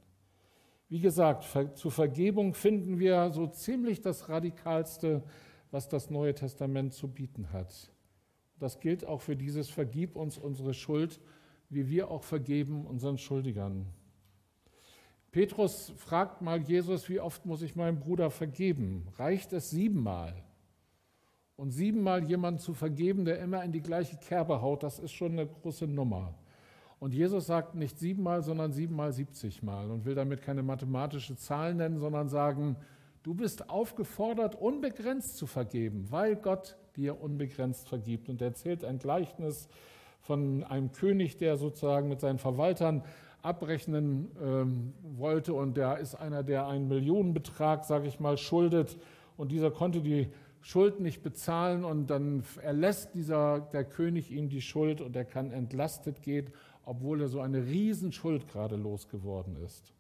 Wie 0.88 1.00
gesagt, 1.00 1.46
zur 1.78 1.92
Vergebung 1.92 2.54
finden 2.54 2.98
wir 3.00 3.30
so 3.32 3.48
ziemlich 3.48 4.02
das 4.02 4.30
Radikalste, 4.30 5.22
was 5.72 5.88
das 5.88 6.10
Neue 6.10 6.34
Testament 6.34 6.94
zu 6.94 7.08
bieten 7.08 7.52
hat. 7.52 7.92
Das 8.58 8.80
gilt 8.80 9.06
auch 9.06 9.22
für 9.22 9.36
dieses 9.36 9.70
Vergib 9.70 10.16
uns 10.16 10.38
unsere 10.38 10.74
Schuld, 10.74 11.20
wie 11.70 11.88
wir 11.88 12.10
auch 12.10 12.24
vergeben 12.24 12.86
unseren 12.86 13.18
Schuldigern. 13.18 13.86
Petrus 15.32 15.94
fragt 15.96 16.42
mal 16.42 16.60
Jesus, 16.60 17.08
wie 17.08 17.20
oft 17.20 17.46
muss 17.46 17.62
ich 17.62 17.76
meinem 17.76 18.00
Bruder 18.00 18.32
vergeben? 18.32 19.08
Reicht 19.18 19.54
es 19.54 19.70
siebenmal? 19.70 20.34
Und 21.56 21.72
siebenmal 21.72 22.24
jemanden 22.24 22.60
zu 22.60 22.74
vergeben, 22.74 23.26
der 23.26 23.40
immer 23.40 23.64
in 23.64 23.72
die 23.72 23.82
gleiche 23.82 24.18
Kerbe 24.18 24.62
haut, 24.62 24.82
das 24.82 24.98
ist 24.98 25.12
schon 25.12 25.34
eine 25.34 25.46
große 25.46 25.86
Nummer. 25.86 26.34
Und 27.00 27.14
Jesus 27.14 27.46
sagt 27.46 27.76
nicht 27.76 28.00
siebenmal, 28.00 28.42
sondern 28.42 28.74
siebenmal 28.74 29.14
siebzigmal 29.14 29.92
und 29.92 30.06
will 30.06 30.16
damit 30.16 30.42
keine 30.42 30.64
mathematische 30.64 31.36
Zahl 31.36 31.76
nennen, 31.76 32.00
sondern 32.00 32.28
sagen, 32.28 32.76
du 33.24 33.34
bist 33.36 33.70
aufgefordert, 33.70 34.56
unbegrenzt 34.56 35.38
zu 35.38 35.48
vergeben, 35.48 36.08
weil 36.10 36.36
Gott 36.36 36.78
dir 36.96 37.22
unbegrenzt 37.22 37.88
vergibt. 37.88 38.30
Und 38.30 38.42
er 38.42 38.48
erzählt 38.48 38.84
ein 38.84 38.98
Gleichnis 39.00 39.70
von 40.20 40.64
einem 40.64 40.92
König, 40.92 41.38
der 41.38 41.58
sozusagen 41.58 42.10
mit 42.10 42.20
seinen 42.20 42.40
Verwaltern 42.40 43.04
abrechnen 43.42 44.32
ähm, 44.42 44.94
wollte 45.18 45.54
und 45.54 45.78
der 45.78 45.98
ist 45.98 46.16
einer, 46.16 46.44
der 46.44 46.68
einen 46.68 46.88
Millionenbetrag, 46.88 47.86
sage 47.86 48.08
ich 48.08 48.20
mal, 48.20 48.38
schuldet 48.38 48.98
und 49.38 49.52
dieser 49.52 49.72
konnte 49.72 50.02
die 50.02 50.28
Schuld 50.62 51.00
nicht 51.00 51.24
bezahlen 51.24 51.86
und 51.86 52.08
dann 52.08 52.44
erlässt 52.62 53.16
dieser, 53.16 53.62
der 53.62 53.86
König 53.86 54.30
ihm 54.30 54.50
die 54.50 54.62
Schuld 54.62 55.00
und 55.00 55.16
er 55.16 55.24
kann 55.24 55.52
entlastet 55.52 56.22
gehen 56.22 56.52
obwohl 56.90 57.22
er 57.22 57.28
so 57.28 57.40
eine 57.40 57.68
Riesenschuld 57.68 58.48
gerade 58.48 58.76
losgeworden 58.76 59.56
ist. 59.58 59.94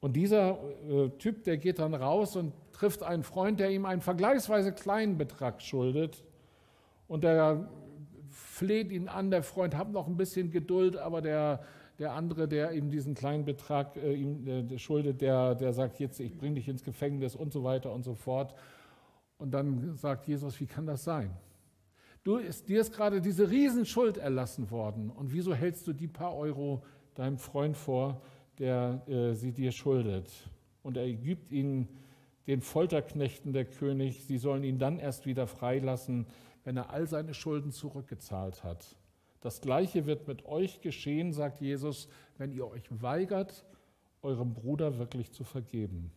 Und 0.00 0.14
dieser 0.14 0.58
äh, 0.88 1.10
Typ, 1.18 1.44
der 1.44 1.56
geht 1.56 1.78
dann 1.78 1.94
raus 1.94 2.34
und 2.34 2.52
trifft 2.72 3.04
einen 3.04 3.22
Freund, 3.22 3.60
der 3.60 3.70
ihm 3.70 3.84
einen 3.84 4.00
vergleichsweise 4.00 4.72
kleinen 4.72 5.18
Betrag 5.18 5.62
schuldet. 5.62 6.24
Und 7.06 7.22
der 7.22 7.68
fleht 8.60 8.92
ihn 8.92 9.08
an, 9.08 9.30
der 9.30 9.42
Freund, 9.42 9.74
hat 9.74 9.90
noch 9.90 10.06
ein 10.06 10.18
bisschen 10.18 10.50
Geduld, 10.50 10.98
aber 10.98 11.22
der, 11.22 11.60
der 11.98 12.12
andere, 12.12 12.46
der 12.46 12.72
ihm 12.72 12.90
diesen 12.90 13.14
kleinen 13.14 13.46
Betrag 13.46 13.96
äh, 13.96 14.12
ihm 14.12 14.46
äh, 14.46 14.78
schuldet, 14.78 15.22
der, 15.22 15.54
der 15.54 15.72
sagt 15.72 15.98
jetzt, 15.98 16.20
ich 16.20 16.36
bringe 16.36 16.56
dich 16.56 16.68
ins 16.68 16.84
Gefängnis 16.84 17.34
und 17.34 17.54
so 17.54 17.64
weiter 17.64 17.90
und 17.90 18.02
so 18.02 18.14
fort. 18.14 18.54
Und 19.38 19.52
dann 19.52 19.96
sagt 19.96 20.28
Jesus, 20.28 20.60
wie 20.60 20.66
kann 20.66 20.84
das 20.84 21.04
sein? 21.04 21.30
Du, 22.22 22.36
ist, 22.36 22.68
dir 22.68 22.82
ist 22.82 22.92
gerade 22.92 23.22
diese 23.22 23.50
Riesenschuld 23.50 24.18
erlassen 24.18 24.70
worden. 24.70 25.08
Und 25.08 25.32
wieso 25.32 25.54
hältst 25.54 25.86
du 25.86 25.94
die 25.94 26.08
paar 26.08 26.36
Euro 26.36 26.82
deinem 27.14 27.38
Freund 27.38 27.78
vor, 27.78 28.20
der 28.58 29.00
äh, 29.08 29.32
sie 29.32 29.52
dir 29.52 29.72
schuldet? 29.72 30.30
Und 30.82 30.98
er 30.98 31.10
gibt 31.10 31.50
ihnen 31.50 31.88
den 32.46 32.60
Folterknechten 32.60 33.54
der 33.54 33.64
König, 33.64 34.24
sie 34.26 34.36
sollen 34.36 34.64
ihn 34.64 34.78
dann 34.78 34.98
erst 34.98 35.24
wieder 35.24 35.46
freilassen, 35.46 36.26
wenn 36.64 36.76
er 36.76 36.90
all 36.90 37.06
seine 37.06 37.34
Schulden 37.34 37.72
zurückgezahlt 37.72 38.64
hat. 38.64 38.96
Das 39.40 39.60
Gleiche 39.60 40.06
wird 40.06 40.28
mit 40.28 40.44
euch 40.44 40.80
geschehen, 40.80 41.32
sagt 41.32 41.60
Jesus, 41.60 42.08
wenn 42.36 42.52
ihr 42.52 42.66
euch 42.66 42.84
weigert, 42.90 43.64
eurem 44.22 44.52
Bruder 44.52 44.98
wirklich 44.98 45.32
zu 45.32 45.44
vergeben. 45.44 46.12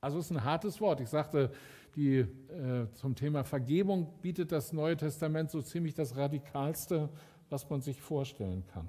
Also 0.00 0.18
es 0.18 0.26
ist 0.26 0.30
ein 0.30 0.44
hartes 0.44 0.80
Wort. 0.80 1.00
Ich 1.00 1.10
sagte, 1.10 1.52
die, 1.94 2.18
äh, 2.18 2.90
zum 2.94 3.14
Thema 3.14 3.44
Vergebung 3.44 4.14
bietet 4.22 4.52
das 4.52 4.72
Neue 4.72 4.96
Testament 4.96 5.50
so 5.50 5.60
ziemlich 5.60 5.94
das 5.94 6.16
Radikalste, 6.16 7.10
was 7.50 7.68
man 7.68 7.82
sich 7.82 8.00
vorstellen 8.00 8.64
kann. 8.66 8.88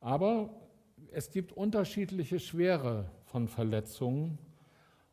Aber 0.00 0.48
es 1.12 1.30
gibt 1.30 1.52
unterschiedliche 1.52 2.40
Schwere 2.40 3.10
von 3.24 3.48
Verletzungen 3.48 4.38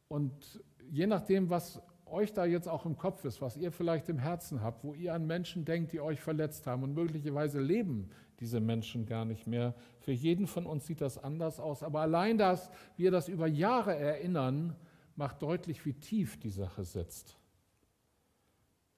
und 0.08 0.63
je 0.89 1.08
nachdem, 1.08 1.50
was 1.50 1.82
euch 2.07 2.33
da 2.33 2.45
jetzt 2.45 2.67
auch 2.67 2.85
im 2.85 2.97
Kopf 2.97 3.25
ist, 3.25 3.41
was 3.41 3.57
ihr 3.57 3.71
vielleicht 3.71 4.09
im 4.09 4.19
Herzen 4.19 4.62
habt, 4.62 4.83
wo 4.83 4.93
ihr 4.93 5.13
an 5.13 5.25
Menschen 5.25 5.65
denkt, 5.65 5.91
die 5.91 6.00
euch 6.00 6.21
verletzt 6.21 6.67
haben 6.67 6.83
und 6.83 6.93
möglicherweise 6.93 7.59
leben 7.59 8.09
diese 8.39 8.59
Menschen 8.59 9.05
gar 9.05 9.25
nicht 9.25 9.47
mehr. 9.47 9.74
Für 10.00 10.12
jeden 10.12 10.47
von 10.47 10.65
uns 10.65 10.85
sieht 10.85 11.01
das 11.01 11.17
anders 11.17 11.59
aus, 11.59 11.83
aber 11.83 12.01
allein 12.01 12.38
dass 12.38 12.69
wir 12.97 13.12
das 13.12 13.27
über 13.27 13.47
Jahre 13.47 13.95
erinnern, 13.95 14.75
macht 15.15 15.41
deutlich, 15.41 15.85
wie 15.85 15.93
tief 15.93 16.39
die 16.39 16.50
Sache 16.50 16.83
sitzt. 16.83 17.38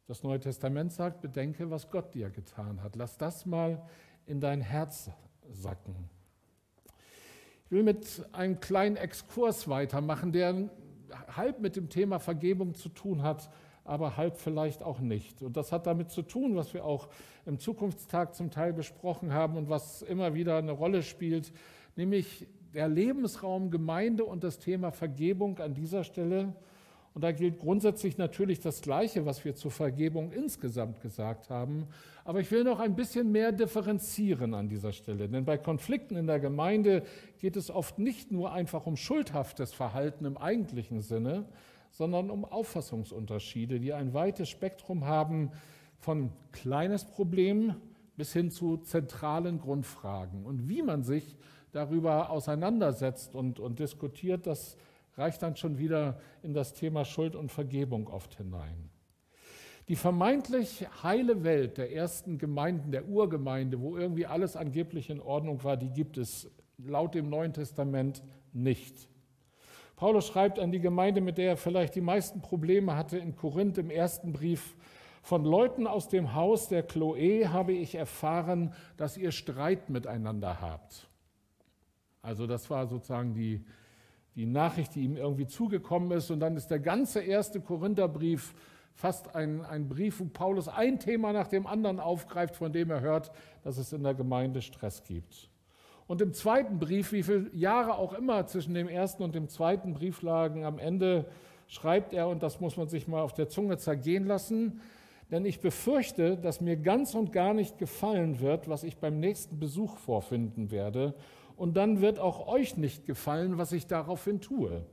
Das 0.08 0.24
Neue 0.24 0.40
Testament 0.40 0.94
sagt, 0.94 1.22
bedenke, 1.22 1.70
was 1.70 1.92
Gott 1.92 2.14
dir 2.14 2.30
getan 2.30 2.82
hat. 2.82 2.96
Lass 2.96 3.18
das 3.18 3.46
mal 3.46 3.86
in 4.26 4.40
dein 4.40 4.62
Herz 4.62 5.12
sacken. 5.50 6.10
Ich 7.66 7.72
will 7.72 7.84
mit 7.84 8.26
einem 8.32 8.62
kleinen 8.62 8.96
Exkurs 8.96 9.68
weitermachen, 9.68 10.32
der 10.32 10.70
halb 11.36 11.60
mit 11.60 11.76
dem 11.76 11.90
Thema 11.90 12.20
Vergebung 12.20 12.74
zu 12.74 12.90
tun 12.90 13.22
hat, 13.22 13.50
aber 13.84 14.18
halb 14.18 14.38
vielleicht 14.38 14.84
auch 14.84 15.00
nicht. 15.00 15.42
Und 15.42 15.56
das 15.56 15.72
hat 15.72 15.88
damit 15.88 16.12
zu 16.12 16.22
tun, 16.22 16.56
was 16.56 16.74
wir 16.74 16.84
auch 16.84 17.08
im 17.46 17.60
Zukunftstag 17.60 18.36
zum 18.36 18.52
Teil 18.52 18.74
besprochen 18.74 19.34
haben 19.34 19.58
und 19.58 19.70
was 19.70 20.02
immer 20.02 20.34
wieder 20.34 20.58
eine 20.58 20.74
Rolle 20.74 21.04
spielt, 21.04 21.54
nämlich 21.96 22.48
der 22.74 22.90
Lebensraum 22.90 23.72
Gemeinde 23.72 24.26
und 24.26 24.44
das 24.44 24.60
Thema 24.60 24.92
Vergebung 24.92 25.60
an 25.60 25.74
dieser 25.74 26.04
Stelle. 26.04 26.54
Und 27.18 27.24
da 27.24 27.32
gilt 27.32 27.58
grundsätzlich 27.58 28.20
natürlich 28.20 28.60
das 28.60 28.84
Gleiche, 28.84 29.26
was 29.26 29.44
wir 29.44 29.56
zur 29.56 29.72
Vergebung 29.72 30.32
insgesamt 30.32 31.02
gesagt 31.02 31.50
haben. 31.50 31.88
Aber 32.26 32.42
ich 32.42 32.52
will 32.52 32.64
noch 32.64 32.80
ein 32.80 32.96
bisschen 32.96 33.32
mehr 33.32 33.52
differenzieren 33.52 34.54
an 34.54 34.70
dieser 34.70 34.94
Stelle. 34.94 35.28
Denn 35.28 35.44
bei 35.44 35.58
Konflikten 35.58 36.16
in 36.16 36.28
der 36.28 36.40
Gemeinde 36.40 37.02
geht 37.40 37.56
es 37.58 37.72
oft 37.72 37.98
nicht 37.98 38.32
nur 38.32 38.52
einfach 38.52 38.86
um 38.86 38.96
schuldhaftes 38.96 39.74
Verhalten 39.74 40.26
im 40.26 40.38
eigentlichen 40.38 41.02
Sinne, 41.02 41.46
sondern 41.90 42.30
um 42.30 42.46
Auffassungsunterschiede, 42.46 43.80
die 43.80 43.94
ein 43.94 44.14
weites 44.14 44.48
Spektrum 44.48 45.06
haben 45.08 45.50
von 45.98 46.30
kleines 46.52 47.04
Problem 47.04 47.74
bis 48.16 48.32
hin 48.32 48.52
zu 48.52 48.78
zentralen 48.78 49.58
Grundfragen. 49.58 50.46
Und 50.46 50.70
wie 50.70 50.84
man 50.84 51.02
sich 51.02 51.36
darüber 51.72 52.30
auseinandersetzt 52.30 53.34
und, 53.34 53.60
und 53.60 53.80
diskutiert, 53.80 54.46
das 54.46 54.78
reicht 55.18 55.42
dann 55.42 55.56
schon 55.56 55.78
wieder 55.78 56.20
in 56.44 56.54
das 56.54 56.74
Thema 56.74 57.06
Schuld 57.06 57.36
und 57.36 57.52
Vergebung 57.52 58.08
oft 58.08 58.36
hinein. 58.36 58.90
Die 59.88 59.96
vermeintlich 59.96 60.86
heile 61.02 61.44
Welt 61.44 61.78
der 61.78 61.94
ersten 61.94 62.38
Gemeinden, 62.38 62.92
der 62.92 63.08
Urgemeinde, 63.08 63.80
wo 63.80 63.98
irgendwie 63.98 64.26
alles 64.26 64.56
angeblich 64.56 65.10
in 65.10 65.22
Ordnung 65.22 65.64
war, 65.64 65.78
die 65.78 65.90
gibt 65.90 66.18
es 66.18 66.52
laut 66.78 67.16
dem 67.16 67.30
Neuen 67.30 67.54
Testament 67.54 68.22
nicht. 68.54 69.08
Paulus 69.96 70.28
schreibt 70.28 70.60
an 70.60 70.72
die 70.72 70.82
Gemeinde, 70.82 71.22
mit 71.22 71.38
der 71.38 71.52
er 71.52 71.58
vielleicht 71.58 71.96
die 71.96 72.02
meisten 72.02 72.42
Probleme 72.42 72.96
hatte 72.96 73.18
in 73.18 73.36
Korinth 73.36 73.78
im 73.78 73.90
ersten 73.90 74.34
Brief, 74.34 74.76
von 75.28 75.44
Leuten 75.44 75.88
aus 75.88 76.08
dem 76.08 76.36
Haus 76.36 76.70
der 76.70 76.84
Chloe 76.84 77.50
habe 77.50 77.74
ich 77.74 77.96
erfahren, 77.96 78.74
dass 78.96 79.18
ihr 79.18 79.32
Streit 79.32 79.90
miteinander 79.90 80.62
habt. 80.62 81.10
Also 82.22 82.48
das 82.48 82.70
war 82.70 82.88
sozusagen 82.88 83.34
die, 83.34 83.66
die 84.38 84.46
Nachricht, 84.46 84.94
die 84.94 85.02
ihm 85.02 85.18
irgendwie 85.18 85.48
zugekommen 85.48 86.12
ist. 86.12 86.30
Und 86.30 86.40
dann 86.40 86.56
ist 86.56 86.68
der 86.68 86.80
ganze 86.80 87.22
erste 87.22 87.60
Korintherbrief 87.60 88.54
fast 88.94 89.36
ein, 89.36 89.66
ein 89.66 89.90
Brief, 89.90 90.20
wo 90.20 90.26
Paulus 90.26 90.68
ein 90.68 91.00
Thema 91.00 91.34
nach 91.34 91.48
dem 91.48 91.66
anderen 91.66 92.00
aufgreift, 92.00 92.56
von 92.56 92.72
dem 92.72 92.92
er 92.92 93.02
hört, 93.02 93.32
dass 93.64 93.78
es 93.78 93.92
in 93.94 94.04
der 94.04 94.14
Gemeinde 94.14 94.62
Stress 94.62 95.04
gibt. 95.04 95.50
Und 96.06 96.22
im 96.22 96.34
zweiten 96.34 96.78
Brief, 96.78 97.12
wie 97.12 97.24
viele 97.24 97.50
Jahre 97.54 97.96
auch 97.96 98.14
immer 98.14 98.46
zwischen 98.46 98.76
dem 98.76 98.88
ersten 98.88 99.24
und 99.24 99.34
dem 99.34 99.50
zweiten 99.50 99.94
Brief 99.94 100.22
lagen, 100.22 100.66
am 100.66 100.78
Ende 100.78 101.26
schreibt 101.68 102.14
er, 102.14 102.28
und 102.28 102.44
das 102.44 102.62
muss 102.62 102.78
man 102.78 102.88
sich 102.88 103.08
mal 103.08 103.22
auf 103.22 103.34
der 103.34 103.50
Zunge 103.50 103.78
zergehen 103.78 104.26
lassen, 104.26 104.82
denn 105.32 105.46
ich 105.46 105.60
befürchte, 105.60 106.38
dass 106.38 106.62
mir 106.62 106.78
ganz 106.78 107.14
und 107.14 107.34
gar 107.34 107.54
nicht 107.54 107.78
gefallen 107.78 108.40
wird, 108.40 108.70
was 108.70 108.84
ich 108.84 108.98
beim 108.98 109.20
nächsten 109.20 109.60
Besuch 109.60 109.98
vorfinden 109.98 110.72
werde, 110.72 111.16
und 111.58 111.76
dann 111.76 112.02
wird 112.02 112.20
auch 112.20 112.48
euch 112.48 112.78
nicht 112.78 113.06
gefallen, 113.06 113.58
was 113.58 113.72
ich 113.72 113.88
daraufhin 113.88 114.40
tue. 114.40 114.86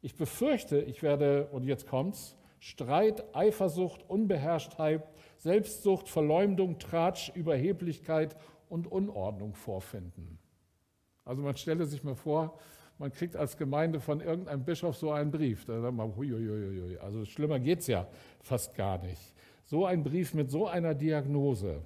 Ich 0.00 0.14
befürchte, 0.14 0.80
ich 0.80 1.02
werde, 1.02 1.48
und 1.48 1.64
jetzt 1.64 1.88
kommt's, 1.88 2.36
Streit, 2.60 3.24
Eifersucht, 3.34 4.08
Unbeherrschtheit, 4.08 5.06
Selbstsucht, 5.36 6.08
Verleumdung, 6.08 6.78
Tratsch, 6.78 7.30
Überheblichkeit 7.34 8.36
und 8.68 8.90
Unordnung 8.90 9.54
vorfinden. 9.54 10.38
Also 11.24 11.42
man 11.42 11.56
stelle 11.56 11.84
sich 11.84 12.02
mal 12.04 12.14
vor, 12.14 12.58
man 12.98 13.12
kriegt 13.12 13.36
als 13.36 13.56
Gemeinde 13.56 14.00
von 14.00 14.20
irgendeinem 14.20 14.64
Bischof 14.64 14.96
so 14.96 15.12
einen 15.12 15.30
Brief. 15.30 15.64
Da 15.64 15.80
sagt 15.80 15.94
man, 15.94 16.16
huiuiuiui. 16.16 16.98
also 16.98 17.24
schlimmer 17.24 17.60
geht 17.60 17.80
es 17.80 17.86
ja 17.88 18.08
fast 18.40 18.74
gar 18.74 18.98
nicht. 18.98 19.34
So 19.64 19.84
ein 19.84 20.02
Brief 20.02 20.34
mit 20.34 20.50
so 20.50 20.66
einer 20.66 20.94
Diagnose. 20.94 21.82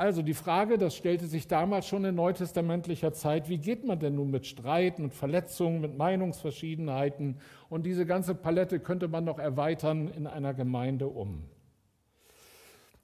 Also 0.00 0.22
die 0.22 0.32
Frage, 0.32 0.78
das 0.78 0.96
stellte 0.96 1.26
sich 1.26 1.46
damals 1.46 1.86
schon 1.86 2.06
in 2.06 2.14
neutestamentlicher 2.14 3.12
Zeit, 3.12 3.50
wie 3.50 3.58
geht 3.58 3.84
man 3.84 3.98
denn 3.98 4.14
nun 4.14 4.30
mit 4.30 4.46
Streit, 4.46 4.98
mit 4.98 5.12
Verletzungen, 5.12 5.82
mit 5.82 5.94
Meinungsverschiedenheiten 5.98 7.36
und 7.68 7.84
diese 7.84 8.06
ganze 8.06 8.34
Palette 8.34 8.80
könnte 8.80 9.08
man 9.08 9.24
noch 9.24 9.38
erweitern 9.38 10.08
in 10.08 10.26
einer 10.26 10.54
Gemeinde 10.54 11.06
um. 11.06 11.42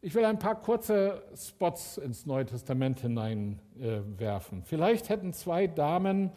Ich 0.01 0.15
will 0.15 0.25
ein 0.25 0.39
paar 0.39 0.59
kurze 0.59 1.23
Spots 1.37 1.99
ins 1.99 2.25
Neue 2.25 2.47
Testament 2.47 3.01
hineinwerfen. 3.01 4.61
Äh, 4.61 4.65
Vielleicht 4.65 5.11
hätten 5.11 5.35
zwei 5.35 5.67
Damen 5.67 6.33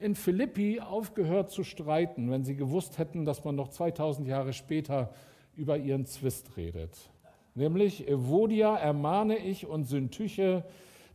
in 0.00 0.16
Philippi 0.16 0.80
aufgehört 0.80 1.52
zu 1.52 1.62
streiten, 1.62 2.28
wenn 2.28 2.42
sie 2.42 2.56
gewusst 2.56 2.98
hätten, 2.98 3.24
dass 3.24 3.44
man 3.44 3.54
noch 3.54 3.68
2000 3.68 4.26
Jahre 4.26 4.52
später 4.52 5.14
über 5.54 5.76
ihren 5.78 6.06
Zwist 6.06 6.56
redet. 6.56 7.11
Nämlich, 7.54 8.08
Evodia 8.08 8.76
ermahne 8.76 9.36
ich 9.38 9.66
und 9.66 9.84
Syntyche, 9.84 10.64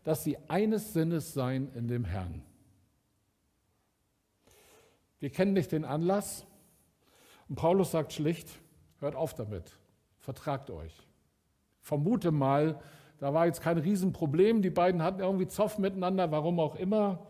dass 0.03 0.23
sie 0.23 0.37
eines 0.47 0.93
Sinnes 0.93 1.33
seien 1.33 1.73
in 1.73 1.87
dem 1.87 2.05
Herrn. 2.05 2.43
Wir 5.19 5.29
kennen 5.31 5.53
nicht 5.53 5.71
den 5.71 5.85
Anlass. 5.85 6.45
Und 7.49 7.55
Paulus 7.55 7.91
sagt 7.91 8.13
schlicht, 8.13 8.49
hört 8.99 9.15
auf 9.15 9.33
damit, 9.33 9.71
vertragt 10.19 10.69
euch 10.69 11.07
vermute 11.87 12.31
mal, 12.31 12.79
da 13.17 13.33
war 13.33 13.45
jetzt 13.45 13.61
kein 13.61 13.77
Riesenproblem. 13.77 14.61
Die 14.61 14.69
beiden 14.69 15.01
hatten 15.01 15.21
irgendwie 15.21 15.47
Zoff 15.47 15.79
miteinander, 15.79 16.29
warum 16.31 16.59
auch 16.59 16.75
immer. 16.75 17.25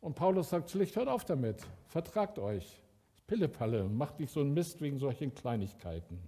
Und 0.00 0.14
Paulus 0.14 0.50
sagt 0.50 0.70
schlicht, 0.70 0.94
hört 0.96 1.08
auf 1.08 1.24
damit, 1.24 1.66
vertragt 1.88 2.38
euch. 2.38 2.82
Pillepalle, 3.26 3.84
macht 3.84 4.20
nicht 4.20 4.30
so 4.30 4.40
einen 4.40 4.54
Mist 4.54 4.80
wegen 4.82 4.98
solchen 4.98 5.34
Kleinigkeiten. 5.34 6.20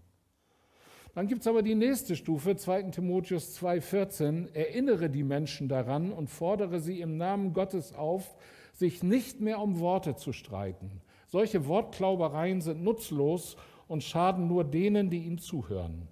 Dann 1.15 1.27
gibt 1.27 1.41
es 1.41 1.47
aber 1.47 1.63
die 1.63 1.75
nächste 1.75 2.17
Stufe, 2.17 2.57
2 2.57 2.83
Timotheus 2.85 3.59
2,14. 3.61 4.55
Erinnere 4.55 5.11
die 5.11 5.25
Menschen 5.25 5.69
daran 5.69 6.13
und 6.13 6.29
fordere 6.29 6.81
sie 6.81 7.01
im 7.01 7.17
Namen 7.17 7.53
Gottes 7.53 7.93
auf, 7.93 8.37
sich 8.73 9.03
nicht 9.03 9.41
mehr 9.41 9.61
um 9.61 9.81
Worte 9.81 10.15
zu 10.17 10.33
streiten. 10.33 11.01
Solche 11.27 11.67
Wortklaubereien 11.67 12.61
sind 12.61 12.83
nutzlos 12.83 13.57
und 13.89 14.05
schaden 14.05 14.47
nur 14.47 14.65
denen, 14.65 15.11
die 15.11 15.25
ihnen 15.25 15.39
zuhören. 15.39 16.09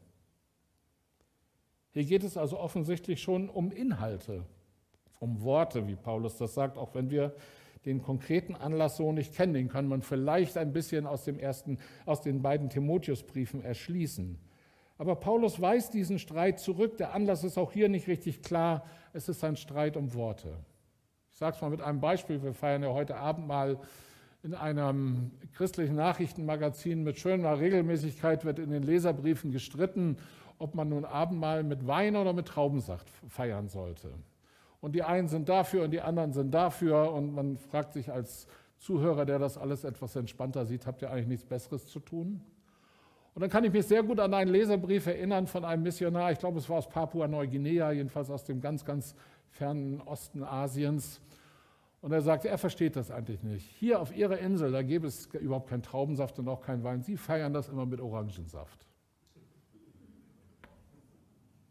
Hier 1.93 2.05
geht 2.05 2.25
es 2.25 2.37
also 2.37 2.59
offensichtlich 2.59 3.23
schon 3.23 3.49
um 3.49 3.71
Inhalte, 3.71 4.45
um 5.19 5.43
Worte, 5.43 5.87
wie 5.87 5.97
Paulus 5.97 6.37
das 6.37 6.53
sagt, 6.53 6.77
auch 6.77 6.95
wenn 6.95 7.11
wir 7.11 7.35
den 7.87 8.03
konkreten 8.03 8.55
Anlass 8.55 8.97
so 8.97 9.13
nicht 9.13 9.35
kennen. 9.35 9.55
Den 9.55 9.69
kann 9.69 9.87
man 9.89 10.03
vielleicht 10.03 10.59
ein 10.59 10.73
bisschen 10.73 11.07
aus, 11.07 11.25
dem 11.25 11.39
ersten, 11.39 11.79
aus 12.05 12.21
den 12.21 12.43
beiden 12.43 12.69
Timotheusbriefen 12.69 13.63
erschließen. 13.63 14.39
Aber 14.99 15.17
Paulus 15.17 15.61
weist 15.61 15.95
diesen 15.95 16.19
Streit 16.19 16.59
zurück. 16.59 16.97
Der 16.97 17.15
Anlass 17.15 17.45
ist 17.45 17.59
auch 17.59 17.73
hier 17.73 17.89
nicht 17.89 18.09
richtig 18.09 18.43
klar. 18.43 18.85
Es 19.13 19.29
ist 19.29 19.45
ein 19.45 19.57
Streit 19.57 19.97
um 19.97 20.15
Worte. 20.15 20.57
Ich 21.31 21.39
sage 21.39 21.57
es 21.57 21.63
mal 21.63 21.71
mit 21.71 21.83
einem 21.83 22.01
Beispiel. 22.01 22.43
Wir 22.43 22.55
feiern 22.55 22.83
ja 22.83 22.93
heute 22.93 23.17
Abend 23.17 23.47
mal 23.47 23.79
in 24.43 24.55
einem 24.55 25.33
christlichen 25.55 25.97
Nachrichtenmagazin 25.97 27.03
mit 27.03 27.19
schöner 27.19 27.59
Regelmäßigkeit 27.59 28.45
wird 28.45 28.59
in 28.59 28.71
den 28.71 28.83
Leserbriefen 28.83 29.51
gestritten, 29.51 30.19
ob 30.59 30.75
man 30.75 30.89
nun 30.89 31.05
Abendmahl 31.05 31.63
mit 31.63 31.87
Wein 31.87 32.17
oder 32.17 32.33
mit 32.33 32.47
Traubensaft 32.47 33.11
feiern 33.29 33.69
sollte. 33.69 34.13
Und 34.81 34.95
die 34.95 35.03
einen 35.03 35.29
sind 35.29 35.49
dafür 35.49 35.85
und 35.85 35.91
die 35.91 36.01
anderen 36.01 36.33
sind 36.33 36.53
dafür. 36.53 37.13
Und 37.13 37.35
man 37.35 37.57
fragt 37.57 37.93
sich 37.93 38.13
als 38.13 38.47
Zuhörer, 38.79 39.25
der 39.27 39.39
das 39.39 39.59
alles 39.59 39.85
etwas 39.85 40.15
entspannter 40.17 40.65
sieht, 40.65 40.87
habt 40.87 41.03
ihr 41.03 41.11
eigentlich 41.11 41.27
nichts 41.27 41.45
Besseres 41.45 41.87
zu 41.87 41.99
tun? 42.01 42.41
Und 43.37 43.42
dann 43.42 43.51
kann 43.51 43.64
ich 43.64 43.72
mich 43.72 43.85
sehr 43.85 44.03
gut 44.03 44.18
an 44.18 44.33
einen 44.33 44.51
Leserbrief 44.51 45.07
erinnern 45.09 45.46
von 45.46 45.62
einem 45.62 45.83
Missionar, 45.83 46.33
ich 46.33 46.38
glaube, 46.38 46.59
es 46.59 46.70
war 46.70 46.79
aus 46.79 46.88
Papua-Neuguinea, 46.88 47.92
jedenfalls 47.92 48.31
aus 48.31 48.44
dem 48.44 48.62
ganz, 48.62 48.83
ganz 48.83 49.14
fernen 49.51 50.01
Osten 50.01 50.42
Asiens. 50.42 51.20
Und 52.01 52.12
er 52.12 52.22
sagte, 52.22 52.49
er 52.49 52.57
versteht 52.57 52.96
das 52.96 53.11
eigentlich 53.11 53.42
nicht. 53.42 53.66
Hier 53.79 54.01
auf 54.01 54.16
Ihrer 54.16 54.38
Insel, 54.38 54.72
da 54.72 54.81
gäbe 54.81 55.07
es 55.07 55.27
überhaupt 55.35 55.68
keinen 55.68 55.83
Traubensaft 55.83 56.38
und 56.38 56.49
auch 56.49 56.62
keinen 56.62 56.83
Wein. 56.83 57.03
Sie 57.03 57.18
feiern 57.18 57.53
das 57.53 57.68
immer 57.68 57.85
mit 57.85 58.01
Orangensaft. 58.01 58.87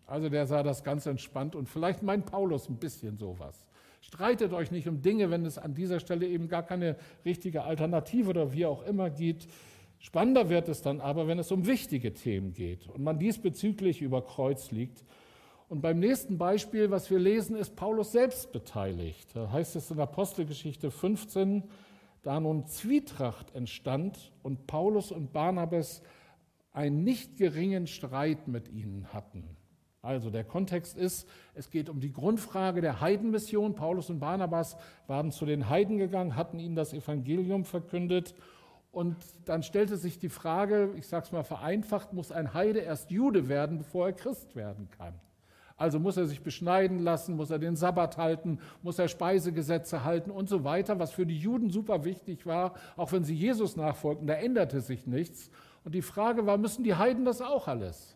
Also 0.06 0.30
der 0.30 0.46
sah 0.46 0.62
das 0.62 0.84
ganz 0.84 1.08
entspannt 1.08 1.56
und 1.56 1.68
vielleicht 1.68 2.04
meint 2.04 2.28
Paulus 2.28 2.70
ein 2.70 2.78
bisschen 2.78 3.18
sowas. 3.18 3.66
Streitet 4.02 4.54
euch 4.54 4.70
nicht 4.70 4.88
um 4.88 5.02
Dinge, 5.02 5.32
wenn 5.32 5.44
es 5.48 5.58
an 5.58 5.74
dieser 5.74 6.00
Stelle 6.00 6.28
eben 6.28 6.48
gar 6.48 6.62
keine 6.62 6.96
richtige 7.26 7.64
Alternative 7.64 8.30
oder 8.30 8.54
wie 8.54 8.68
auch 8.68 8.84
immer 8.84 9.10
gibt. 9.10 9.48
Spannender 10.06 10.50
wird 10.50 10.70
es 10.70 10.84
dann 10.84 11.02
aber, 11.02 11.26
wenn 11.26 11.40
es 11.40 11.52
um 11.52 11.66
wichtige 11.66 12.14
Themen 12.14 12.54
geht 12.54 12.88
und 12.88 13.02
man 13.02 13.18
diesbezüglich 13.18 14.04
über 14.04 14.22
Kreuz 14.22 14.70
liegt. 14.70 15.04
Und 15.68 15.82
beim 15.82 15.98
nächsten 15.98 16.38
Beispiel, 16.38 16.92
was 16.92 17.10
wir 17.10 17.18
lesen, 17.18 17.56
ist 17.56 17.76
Paulus 17.76 18.12
selbst 18.12 18.52
beteiligt. 18.52 19.28
Da 19.34 19.52
heißt 19.52 19.76
es 19.76 19.90
in 19.90 20.00
Apostelgeschichte 20.00 20.92
15, 20.92 21.64
da 22.22 22.40
nun 22.40 22.68
Zwietracht 22.68 23.56
entstand 23.56 24.32
und 24.44 24.68
Paulus 24.68 25.12
und 25.12 25.34
Barnabas 25.34 26.04
einen 26.72 27.04
nicht 27.04 27.36
geringen 27.38 27.88
Streit 27.88 28.48
mit 28.48 28.70
ihnen 28.70 29.12
hatten. 29.12 29.58
Also 30.04 30.30
der 30.30 30.44
Kontext 30.44 30.96
ist, 30.96 31.28
es 31.56 31.72
geht 31.72 31.90
um 31.90 32.00
die 32.00 32.12
Grundfrage 32.12 32.80
der 32.82 33.02
Heidenmission. 33.02 33.74
Paulus 33.74 34.12
und 34.12 34.20
Barnabas 34.20 34.78
waren 35.08 35.32
zu 35.32 35.48
den 35.48 35.68
Heiden 35.68 35.98
gegangen, 35.98 36.36
hatten 36.36 36.60
ihnen 36.60 36.76
das 36.76 36.94
Evangelium 36.94 37.66
verkündet. 37.66 38.36
Und 38.96 39.18
dann 39.44 39.62
stellte 39.62 39.98
sich 39.98 40.20
die 40.20 40.30
Frage, 40.30 40.94
ich 40.96 41.06
sage 41.08 41.26
es 41.26 41.34
mal 41.34 41.44
vereinfacht, 41.44 42.14
muss 42.14 42.32
ein 42.32 42.54
Heide 42.54 42.80
erst 42.80 43.12
Jude 43.12 43.50
werden, 43.50 43.80
bevor 43.80 44.06
er 44.06 44.14
Christ 44.14 44.56
werden 44.56 44.88
kann? 44.98 45.14
Also 45.76 46.00
muss 46.00 46.16
er 46.16 46.28
sich 46.28 46.44
beschneiden 46.44 47.00
lassen, 47.00 47.36
muss 47.36 47.50
er 47.52 47.60
den 47.60 47.76
Sabbat 47.76 48.16
halten, 48.16 48.60
muss 48.84 48.98
er 48.98 49.10
Speisegesetze 49.10 50.06
halten 50.06 50.32
und 50.32 50.48
so 50.48 50.64
weiter, 50.64 50.98
was 50.98 51.12
für 51.12 51.26
die 51.26 51.38
Juden 51.38 51.72
super 51.72 52.06
wichtig 52.06 52.46
war, 52.46 52.76
auch 52.96 53.12
wenn 53.12 53.26
sie 53.26 53.36
Jesus 53.36 53.76
nachfolgten, 53.76 54.28
da 54.28 54.36
änderte 54.36 54.80
sich 54.80 55.06
nichts. 55.06 55.52
Und 55.84 55.94
die 55.94 56.02
Frage 56.02 56.46
war, 56.46 56.58
müssen 56.58 56.86
die 56.86 56.96
Heiden 56.96 57.26
das 57.26 57.42
auch 57.42 57.68
alles? 57.68 58.16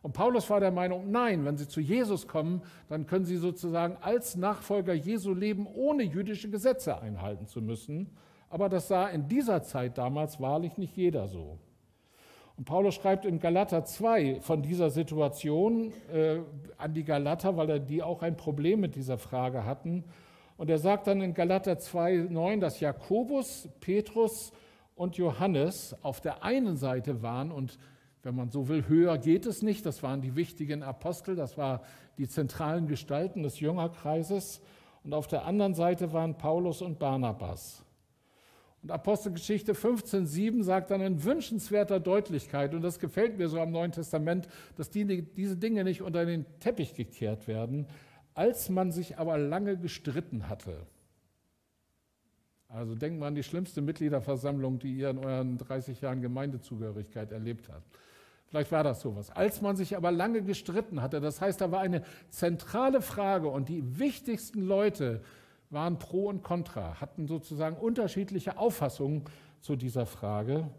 Und 0.00 0.14
Paulus 0.14 0.48
war 0.48 0.60
der 0.60 0.72
Meinung, 0.72 1.10
nein, 1.10 1.44
wenn 1.44 1.58
sie 1.58 1.68
zu 1.68 1.82
Jesus 1.82 2.26
kommen, 2.26 2.62
dann 2.88 3.06
können 3.06 3.26
sie 3.26 3.36
sozusagen 3.36 3.98
als 4.00 4.36
Nachfolger 4.36 4.94
Jesu 4.94 5.34
leben, 5.34 5.66
ohne 5.66 6.02
jüdische 6.02 6.48
Gesetze 6.48 6.98
einhalten 6.98 7.46
zu 7.46 7.60
müssen. 7.60 8.16
Aber 8.54 8.68
das 8.68 8.86
sah 8.86 9.08
in 9.08 9.26
dieser 9.26 9.64
Zeit 9.64 9.98
damals 9.98 10.38
wahrlich 10.38 10.78
nicht 10.78 10.96
jeder 10.96 11.26
so. 11.26 11.58
Und 12.56 12.66
Paulus 12.66 12.94
schreibt 12.94 13.24
in 13.24 13.40
Galater 13.40 13.84
2 13.84 14.42
von 14.42 14.62
dieser 14.62 14.90
Situation 14.90 15.92
äh, 16.12 16.38
an 16.78 16.94
die 16.94 17.02
Galater, 17.02 17.56
weil 17.56 17.68
er 17.68 17.80
die 17.80 18.00
auch 18.00 18.22
ein 18.22 18.36
Problem 18.36 18.78
mit 18.78 18.94
dieser 18.94 19.18
Frage 19.18 19.64
hatten. 19.64 20.04
Und 20.56 20.70
er 20.70 20.78
sagt 20.78 21.08
dann 21.08 21.20
in 21.20 21.34
Galater 21.34 21.72
2,9, 21.72 22.60
dass 22.60 22.78
Jakobus, 22.78 23.68
Petrus 23.80 24.52
und 24.94 25.16
Johannes 25.16 25.96
auf 26.04 26.20
der 26.20 26.44
einen 26.44 26.76
Seite 26.76 27.22
waren 27.22 27.50
und 27.50 27.76
wenn 28.22 28.36
man 28.36 28.50
so 28.50 28.68
will, 28.68 28.86
höher 28.86 29.18
geht 29.18 29.46
es 29.46 29.62
nicht. 29.62 29.84
Das 29.84 30.04
waren 30.04 30.20
die 30.20 30.36
wichtigen 30.36 30.84
Apostel, 30.84 31.34
das 31.34 31.58
waren 31.58 31.80
die 32.18 32.28
zentralen 32.28 32.86
Gestalten 32.86 33.42
des 33.42 33.58
Jüngerkreises. 33.58 34.60
Und 35.02 35.12
auf 35.12 35.26
der 35.26 35.44
anderen 35.44 35.74
Seite 35.74 36.12
waren 36.12 36.38
Paulus 36.38 36.82
und 36.82 37.00
Barnabas. 37.00 37.83
Und 38.84 38.90
Apostelgeschichte 38.90 39.72
15,7 39.72 40.62
sagt 40.62 40.90
dann 40.90 41.00
in 41.00 41.24
wünschenswerter 41.24 42.00
Deutlichkeit, 42.00 42.74
und 42.74 42.82
das 42.82 42.98
gefällt 42.98 43.38
mir 43.38 43.48
so 43.48 43.58
am 43.58 43.70
Neuen 43.70 43.92
Testament, 43.92 44.46
dass 44.76 44.90
die, 44.90 45.22
diese 45.22 45.56
Dinge 45.56 45.84
nicht 45.84 46.02
unter 46.02 46.26
den 46.26 46.44
Teppich 46.60 46.94
gekehrt 46.94 47.48
werden, 47.48 47.86
als 48.34 48.68
man 48.68 48.92
sich 48.92 49.16
aber 49.16 49.38
lange 49.38 49.78
gestritten 49.78 50.50
hatte. 50.50 50.86
Also 52.68 52.94
denkt 52.94 53.18
mal 53.18 53.28
an 53.28 53.34
die 53.34 53.42
schlimmste 53.42 53.80
Mitgliederversammlung, 53.80 54.78
die 54.78 54.98
ihr 54.98 55.08
in 55.08 55.18
euren 55.18 55.56
30 55.56 56.02
Jahren 56.02 56.20
Gemeindezugehörigkeit 56.20 57.32
erlebt 57.32 57.70
habt. 57.70 57.86
Vielleicht 58.48 58.70
war 58.70 58.84
das 58.84 59.00
sowas. 59.00 59.30
Als 59.30 59.62
man 59.62 59.76
sich 59.76 59.96
aber 59.96 60.12
lange 60.12 60.42
gestritten 60.42 61.00
hatte, 61.00 61.22
das 61.22 61.40
heißt, 61.40 61.58
da 61.58 61.70
war 61.70 61.80
eine 61.80 62.02
zentrale 62.28 63.00
Frage 63.00 63.48
und 63.48 63.70
die 63.70 63.98
wichtigsten 63.98 64.60
Leute 64.60 65.22
waren 65.74 65.98
pro 65.98 66.28
und 66.28 66.42
contra, 66.42 67.00
hatten 67.00 67.26
sozusagen 67.26 67.76
unterschiedliche 67.76 68.58
Auffassungen 68.58 69.24
zu 69.60 69.76
dieser 69.76 70.06
Frage. 70.06 70.70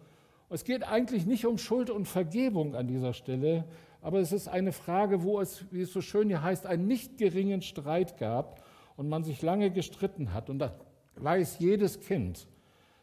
Es 0.50 0.64
geht 0.64 0.88
eigentlich 0.88 1.26
nicht 1.26 1.46
um 1.46 1.58
Schuld 1.58 1.90
und 1.90 2.08
Vergebung 2.08 2.76
an 2.76 2.88
dieser 2.88 3.14
Stelle, 3.14 3.66
aber 4.02 4.20
es 4.20 4.32
ist 4.32 4.48
eine 4.48 4.72
Frage, 4.72 5.24
wo 5.24 5.40
es, 5.40 5.66
wie 5.72 5.82
es 5.82 5.92
so 5.92 6.02
schön 6.02 6.28
hier 6.30 6.42
heißt, 6.42 6.66
einen 6.66 6.88
nicht 6.88 7.18
geringen 7.18 7.62
Streit 7.62 8.18
gab 8.18 8.64
und 8.98 9.10
man 9.10 9.24
sich 9.24 9.42
lange 9.42 9.72
gestritten 9.72 10.34
hat. 10.34 10.50
Und 10.50 10.60
da 10.60 10.76
weiß 11.16 11.60
jedes 11.60 12.00
Kind, 12.00 12.48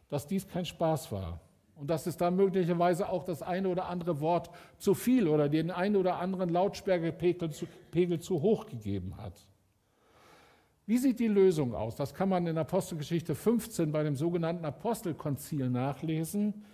dass 0.09 0.27
dies 0.27 0.47
kein 0.47 0.65
Spaß 0.65 1.11
war 1.11 1.41
und 1.75 1.89
dass 1.89 2.07
es 2.07 2.17
da 2.17 2.31
möglicherweise 2.31 3.09
auch 3.09 3.25
das 3.25 3.43
eine 3.43 3.69
oder 3.69 3.87
andere 3.87 4.21
Wort 4.21 4.51
zu 4.79 4.95
viel 4.95 5.27
oder 5.27 5.49
den 5.49 5.71
einen 5.71 5.97
oder 5.97 6.21
anderen 6.21 6.51
Lautsperrpegel 6.51 7.51
zu, 7.51 7.67
zu 8.21 8.43
hoch 8.43 8.67
gegeben 8.67 9.17
hat. 9.17 9.35
Wie 10.93 10.99
sieht 10.99 11.21
die 11.21 11.29
Lösung 11.29 11.75
aus? 11.75 11.97
Das 11.97 12.13
kann 12.13 12.29
man 12.29 12.47
in 12.47 12.59
Apostelgeschichte 12.59 13.35
15 13.35 13.93
bei 13.93 14.03
dem 14.03 14.15
sogenannten 14.15 14.67
Apostelkonzil 14.67 15.71
nachlesen. 15.71 16.67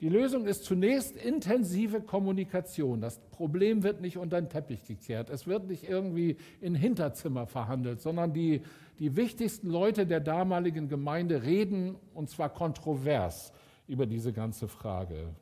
Die 0.00 0.08
Lösung 0.08 0.46
ist 0.46 0.64
zunächst 0.64 1.14
intensive 1.14 2.00
Kommunikation. 2.00 3.00
Das 3.00 3.20
Problem 3.30 3.84
wird 3.84 4.00
nicht 4.00 4.16
unter 4.16 4.40
den 4.40 4.48
Teppich 4.48 4.84
gekehrt. 4.84 5.30
Es 5.30 5.46
wird 5.46 5.68
nicht 5.68 5.88
irgendwie 5.88 6.38
in 6.60 6.74
Hinterzimmer 6.74 7.46
verhandelt, 7.46 8.00
sondern 8.00 8.32
die, 8.32 8.62
die 8.98 9.14
wichtigsten 9.14 9.70
Leute 9.70 10.08
der 10.08 10.18
damaligen 10.18 10.88
Gemeinde 10.88 11.44
reden, 11.44 11.94
und 12.14 12.30
zwar 12.30 12.48
kontrovers, 12.48 13.52
über 13.86 14.06
diese 14.06 14.32
ganze 14.32 14.66
Frage. 14.66 15.36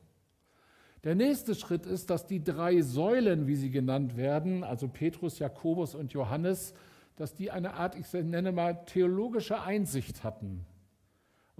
Der 1.03 1.15
nächste 1.15 1.55
Schritt 1.55 1.87
ist, 1.87 2.11
dass 2.11 2.27
die 2.27 2.43
drei 2.43 2.83
Säulen, 2.83 3.47
wie 3.47 3.55
sie 3.55 3.71
genannt 3.71 4.15
werden, 4.15 4.63
also 4.63 4.87
Petrus, 4.87 5.39
Jakobus 5.39 5.95
und 5.95 6.13
Johannes, 6.13 6.75
dass 7.15 7.35
die 7.35 7.51
eine 7.51 7.73
Art, 7.75 7.95
ich 7.95 8.11
nenne 8.13 8.51
mal, 8.51 8.85
theologische 8.85 9.61
Einsicht 9.61 10.23
hatten 10.23 10.65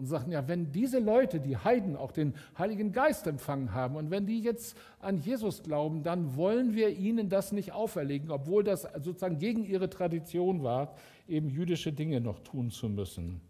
und 0.02 0.06
sagten, 0.08 0.32
ja, 0.32 0.48
wenn 0.48 0.72
diese 0.72 1.00
Leute, 1.00 1.40
die 1.40 1.58
Heiden, 1.58 1.96
auch 1.96 2.12
den 2.12 2.34
Heiligen 2.58 2.92
Geist 2.92 3.28
empfangen 3.28 3.74
haben 3.74 3.96
und 3.96 4.10
wenn 4.10 4.26
die 4.26 4.42
jetzt 4.42 4.76
an 5.00 5.18
Jesus 5.18 5.62
glauben, 5.62 6.02
dann 6.02 6.36
wollen 6.36 6.74
wir 6.74 6.90
ihnen 6.90 7.30
das 7.30 7.52
nicht 7.52 7.74
auferlegen, 7.74 8.32
obwohl 8.32 8.64
das 8.64 8.88
sozusagen 9.00 9.38
gegen 9.38 9.64
ihre 9.64 9.90
Tradition 9.90 10.64
war, 10.64 10.96
eben 11.28 11.50
jüdische 11.50 11.94
Dinge 11.94 12.20
noch 12.20 12.40
tun 12.40 12.72
zu 12.72 12.90
müssen. 12.90 13.42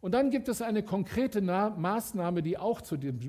Und 0.00 0.12
dann 0.14 0.30
gibt 0.30 0.48
es 0.48 0.62
eine 0.62 0.82
konkrete 0.82 1.40
Maßnahme, 1.40 2.42
die 2.42 2.58
auch 2.58 2.80
zu, 2.80 2.96
dem, 2.96 3.20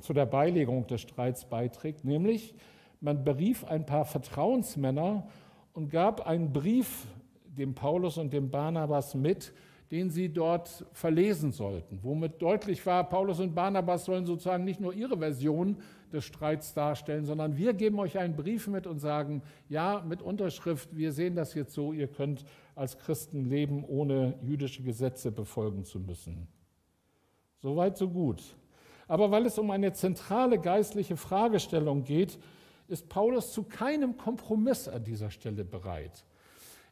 zu 0.00 0.12
der 0.12 0.26
Beilegung 0.26 0.88
des 0.88 1.02
Streits 1.02 1.44
beiträgt, 1.44 2.04
nämlich 2.04 2.54
man 3.00 3.22
berief 3.22 3.64
ein 3.64 3.86
paar 3.86 4.06
Vertrauensmänner 4.06 5.28
und 5.74 5.90
gab 5.90 6.26
einen 6.26 6.52
Brief 6.52 7.06
dem 7.44 7.74
Paulus 7.74 8.16
und 8.16 8.32
dem 8.32 8.50
Barnabas 8.50 9.14
mit, 9.14 9.52
den 9.90 10.10
sie 10.10 10.28
dort 10.28 10.86
verlesen 10.92 11.52
sollten, 11.52 12.00
womit 12.02 12.40
deutlich 12.40 12.84
war, 12.86 13.08
Paulus 13.08 13.38
und 13.38 13.54
Barnabas 13.54 14.06
sollen 14.06 14.24
sozusagen 14.24 14.64
nicht 14.64 14.80
nur 14.80 14.94
ihre 14.94 15.18
Version 15.18 15.76
des 16.12 16.24
Streits 16.24 16.74
darstellen, 16.74 17.26
sondern 17.26 17.56
wir 17.56 17.74
geben 17.74 17.98
euch 17.98 18.18
einen 18.18 18.34
Brief 18.34 18.66
mit 18.66 18.86
und 18.86 18.98
sagen, 18.98 19.42
ja, 19.68 20.02
mit 20.06 20.22
Unterschrift, 20.22 20.96
wir 20.96 21.12
sehen 21.12 21.36
das 21.36 21.54
jetzt 21.54 21.74
so, 21.74 21.92
ihr 21.92 22.08
könnt 22.08 22.44
als 22.74 22.98
Christen 22.98 23.44
leben, 23.44 23.84
ohne 23.84 24.38
jüdische 24.42 24.82
Gesetze 24.82 25.30
befolgen 25.30 25.84
zu 25.84 26.00
müssen. 26.00 26.48
Soweit, 27.58 27.96
so 27.96 28.08
gut. 28.08 28.42
Aber 29.06 29.30
weil 29.30 29.46
es 29.46 29.58
um 29.58 29.70
eine 29.70 29.92
zentrale 29.92 30.58
geistliche 30.58 31.16
Fragestellung 31.16 32.04
geht, 32.04 32.38
ist 32.88 33.08
Paulus 33.08 33.52
zu 33.52 33.62
keinem 33.62 34.16
Kompromiss 34.16 34.88
an 34.88 35.04
dieser 35.04 35.30
Stelle 35.30 35.64
bereit. 35.64 36.24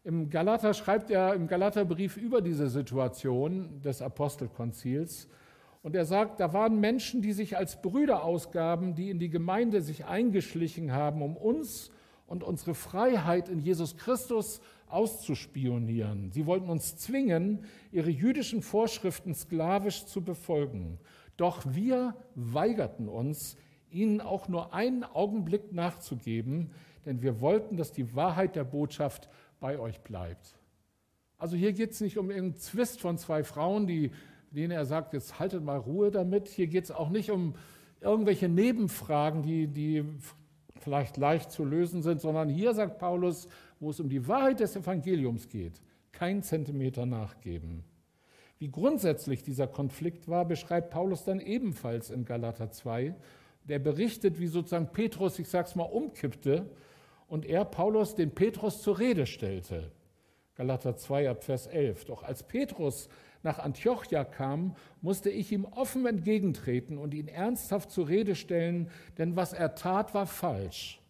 Im 0.05 0.31
Galater 0.31 0.75
schreibt 0.75 1.11
er 1.11 1.35
im 1.35 1.47
Galaterbrief 1.47 2.17
über 2.17 2.41
diese 2.41 2.69
Situation 2.69 3.81
des 3.83 4.03
Apostelkonzils 4.03 5.29
und 5.83 5.95
er 5.95 6.05
sagt, 6.05 6.41
da 6.41 6.53
waren 6.53 6.81
Menschen, 6.81 7.23
die 7.23 7.33
sich 7.33 7.57
als 7.57 7.81
Brüder 7.81 8.25
ausgaben, 8.25 8.95
die 8.95 9.11
in 9.11 9.19
die 9.19 9.31
Gemeinde 9.31 9.81
sich 9.81 10.05
eingeschlichen 10.05 10.93
haben, 10.93 11.23
um 11.23 11.37
uns 11.37 11.91
und 12.27 12.43
unsere 12.43 12.75
Freiheit 12.75 13.49
in 13.49 13.61
Jesus 13.61 13.97
Christus 13.97 14.61
auszuspionieren. 14.87 16.31
Sie 16.31 16.47
wollten 16.47 16.69
uns 16.69 16.97
zwingen, 16.97 17.65
ihre 17.91 18.11
jüdischen 18.11 18.63
Vorschriften 18.63 19.35
sklavisch 19.35 20.07
zu 20.07 20.23
befolgen. 20.23 20.99
Doch 21.37 21.63
wir 21.67 22.15
weigerten 22.35 23.09
uns, 23.09 23.57
ihnen 23.93 24.21
auch 24.21 24.49
nur 24.49 24.75
einen 24.75 25.05
Augenblick 25.05 25.73
nachzugeben, 25.73 26.71
denn 27.05 27.23
wir 27.23 27.41
wollten, 27.41 27.77
dass 27.77 27.93
die 27.93 28.15
Wahrheit 28.15 28.57
der 28.57 28.65
Botschaft 28.65 29.29
bei 29.61 29.79
euch 29.79 30.01
bleibt. 30.01 30.59
Also 31.39 31.57
hier 31.57 31.73
geht 31.73 31.91
es 31.91 32.01
nicht 32.01 32.19
um 32.19 32.31
irgendeinen 32.31 32.61
Zwist 32.61 33.01
von 33.01 33.19
zwei 33.19 33.43
Frauen, 33.43 33.87
die, 33.87 34.13
denen 34.51 34.71
er 34.71 34.85
sagt, 34.85 35.13
jetzt 35.13 35.39
haltet 35.41 35.65
mal 35.65 35.79
Ruhe 35.79 36.11
damit. 36.11 36.49
Hier 36.49 36.69
geht 36.69 36.85
es 36.85 36.91
auch 36.91 37.11
nicht 37.11 37.31
um 37.31 37.55
irgendwelche 38.01 38.49
Nebenfragen, 38.49 39.43
die, 39.43 39.67
die 39.67 40.05
vielleicht 40.81 41.17
leicht 41.17 41.51
zu 41.51 41.65
lösen 41.65 42.03
sind, 42.03 42.21
sondern 42.21 42.49
hier 42.49 42.75
sagt 42.75 42.99
Paulus, 42.99 43.49
wo 43.81 43.91
es 43.91 44.01
um 44.01 44.09
die 44.09 44.29
Wahrheit 44.29 44.61
des 44.61 44.77
Evangeliums 44.77 45.49
geht, 45.49 45.81
kein 46.13 46.43
Zentimeter 46.43 47.07
nachgeben. 47.07 47.85
Wie 48.59 48.71
grundsätzlich 48.71 49.43
dieser 49.43 49.67
Konflikt 49.67 50.29
war, 50.29 50.45
beschreibt 50.45 50.91
Paulus 50.91 51.25
dann 51.25 51.41
ebenfalls 51.41 52.11
in 52.11 52.25
Galater 52.25 52.71
2 52.71 53.17
der 53.65 53.79
berichtet, 53.79 54.41
wie 54.41 54.47
sozusagen 54.47 54.93
Petrus, 54.93 55.39
ich 55.39 55.49
sag's 55.49 55.75
mal, 55.75 55.85
umkippte 55.85 56.71
und 57.29 57.47
er, 57.47 57.65
Paulus, 57.65 58.15
den 58.15 58.33
Petrus 58.33 58.83
zur 58.83 58.99
Rede 58.99 59.27
stellte. 59.27 59.93
Galater 60.55 60.97
2 60.97 61.31
ab 61.31 61.45
Vers 61.45 61.67
11. 61.67 62.05
Doch 62.05 62.23
als 62.23 62.43
Petrus 62.43 63.09
nach 63.43 63.59
Antiochia 63.59 64.25
kam, 64.25 64.77
musste 65.01 65.31
ich 65.31 65.51
ihm 65.51 65.65
offen 65.65 66.07
entgegentreten 66.07 66.99
und 66.99 67.15
ihn 67.15 67.29
ernsthaft 67.29 67.91
zur 67.91 68.09
Rede 68.09 68.35
stellen, 68.35 68.91
denn 69.19 69.35
was 69.35 69.53
er 69.53 69.75
tat, 69.75 70.15
war 70.15 70.27
falsch. 70.27 71.01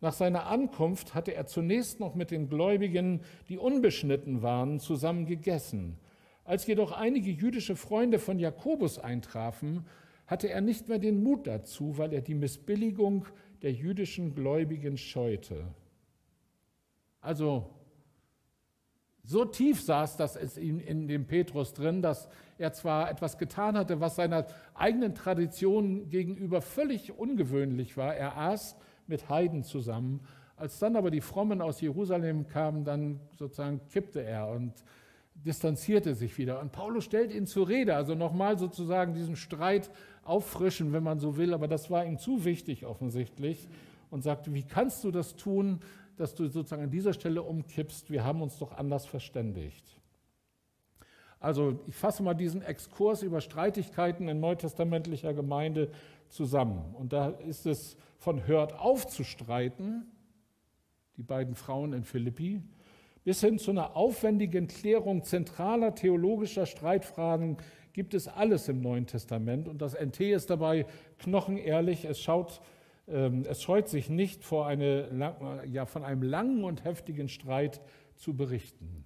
Nach 0.00 0.12
seiner 0.12 0.46
Ankunft 0.46 1.14
hatte 1.14 1.34
er 1.34 1.46
zunächst 1.46 2.00
noch 2.00 2.14
mit 2.14 2.30
den 2.30 2.48
Gläubigen, 2.48 3.22
die 3.48 3.56
unbeschnitten 3.56 4.42
waren, 4.42 4.80
zusammen 4.80 5.24
gegessen. 5.24 5.96
Als 6.44 6.66
jedoch 6.66 6.92
einige 6.92 7.30
jüdische 7.30 7.76
Freunde 7.76 8.18
von 8.18 8.38
Jakobus 8.38 8.98
eintrafen, 8.98 9.86
hatte 10.26 10.48
er 10.48 10.60
nicht 10.60 10.88
mehr 10.88 10.98
den 10.98 11.22
Mut 11.22 11.46
dazu, 11.46 11.98
weil 11.98 12.12
er 12.12 12.22
die 12.22 12.34
Missbilligung 12.34 13.26
der 13.62 13.72
jüdischen 13.72 14.34
Gläubigen 14.34 14.96
scheute. 14.96 15.66
Also 17.20 17.70
so 19.22 19.46
tief 19.46 19.80
saß 19.80 20.18
das 20.18 20.36
in, 20.56 20.80
in 20.80 21.08
dem 21.08 21.26
Petrus 21.26 21.72
drin, 21.72 22.02
dass 22.02 22.28
er 22.58 22.74
zwar 22.74 23.10
etwas 23.10 23.38
getan 23.38 23.76
hatte, 23.76 24.00
was 24.00 24.16
seiner 24.16 24.46
eigenen 24.74 25.14
Tradition 25.14 26.10
gegenüber 26.10 26.60
völlig 26.60 27.18
ungewöhnlich 27.18 27.96
war. 27.96 28.14
Er 28.14 28.36
aß 28.36 28.76
mit 29.06 29.30
Heiden 29.30 29.62
zusammen. 29.62 30.20
Als 30.56 30.78
dann 30.78 30.94
aber 30.94 31.10
die 31.10 31.22
Frommen 31.22 31.62
aus 31.62 31.80
Jerusalem 31.80 32.46
kamen, 32.46 32.84
dann 32.84 33.18
sozusagen 33.36 33.80
kippte 33.88 34.22
er 34.22 34.48
und 34.48 34.72
distanzierte 35.34 36.14
sich 36.14 36.38
wieder. 36.38 36.60
Und 36.60 36.72
Paulus 36.72 37.04
stellt 37.04 37.32
ihn 37.32 37.46
zur 37.46 37.68
Rede, 37.68 37.96
also 37.96 38.14
nochmal 38.14 38.58
sozusagen 38.58 39.14
diesen 39.14 39.36
Streit 39.36 39.90
auffrischen, 40.22 40.92
wenn 40.92 41.02
man 41.02 41.18
so 41.18 41.36
will, 41.36 41.52
aber 41.52 41.68
das 41.68 41.90
war 41.90 42.04
ihm 42.04 42.18
zu 42.18 42.44
wichtig 42.44 42.86
offensichtlich 42.86 43.68
und 44.10 44.22
sagte, 44.22 44.54
wie 44.54 44.62
kannst 44.62 45.04
du 45.04 45.10
das 45.10 45.36
tun, 45.36 45.80
dass 46.16 46.34
du 46.34 46.46
sozusagen 46.46 46.84
an 46.84 46.90
dieser 46.90 47.12
Stelle 47.12 47.42
umkippst? 47.42 48.10
Wir 48.10 48.24
haben 48.24 48.40
uns 48.40 48.58
doch 48.58 48.72
anders 48.72 49.06
verständigt. 49.06 49.84
Also 51.40 51.78
ich 51.86 51.94
fasse 51.94 52.22
mal 52.22 52.32
diesen 52.32 52.62
Exkurs 52.62 53.22
über 53.22 53.42
Streitigkeiten 53.42 54.28
in 54.28 54.40
neutestamentlicher 54.40 55.34
Gemeinde 55.34 55.90
zusammen. 56.30 56.94
Und 56.94 57.12
da 57.12 57.28
ist 57.28 57.66
es 57.66 57.98
von 58.16 58.46
hört 58.46 58.78
auf 58.78 59.06
zu 59.06 59.24
streiten, 59.24 60.06
die 61.18 61.22
beiden 61.22 61.54
Frauen 61.54 61.92
in 61.92 62.04
Philippi, 62.04 62.62
bis 63.24 63.40
hin 63.40 63.58
zu 63.58 63.70
einer 63.70 63.96
aufwendigen 63.96 64.68
Klärung 64.68 65.22
zentraler 65.24 65.94
theologischer 65.94 66.66
Streitfragen 66.66 67.56
gibt 67.92 68.14
es 68.14 68.28
alles 68.28 68.68
im 68.68 68.80
Neuen 68.80 69.06
Testament 69.06 69.68
und 69.68 69.80
das 69.80 69.94
NT 69.94 70.20
ist 70.20 70.50
dabei 70.50 70.86
knochenehrlich. 71.18 72.04
Es, 72.04 72.20
schaut, 72.20 72.60
ähm, 73.08 73.44
es 73.48 73.62
scheut 73.62 73.88
sich 73.88 74.10
nicht, 74.10 74.44
vor 74.44 74.66
eine, 74.66 75.62
ja, 75.66 75.86
von 75.86 76.04
einem 76.04 76.22
langen 76.22 76.64
und 76.64 76.84
heftigen 76.84 77.28
Streit 77.28 77.80
zu 78.16 78.36
berichten. 78.36 79.04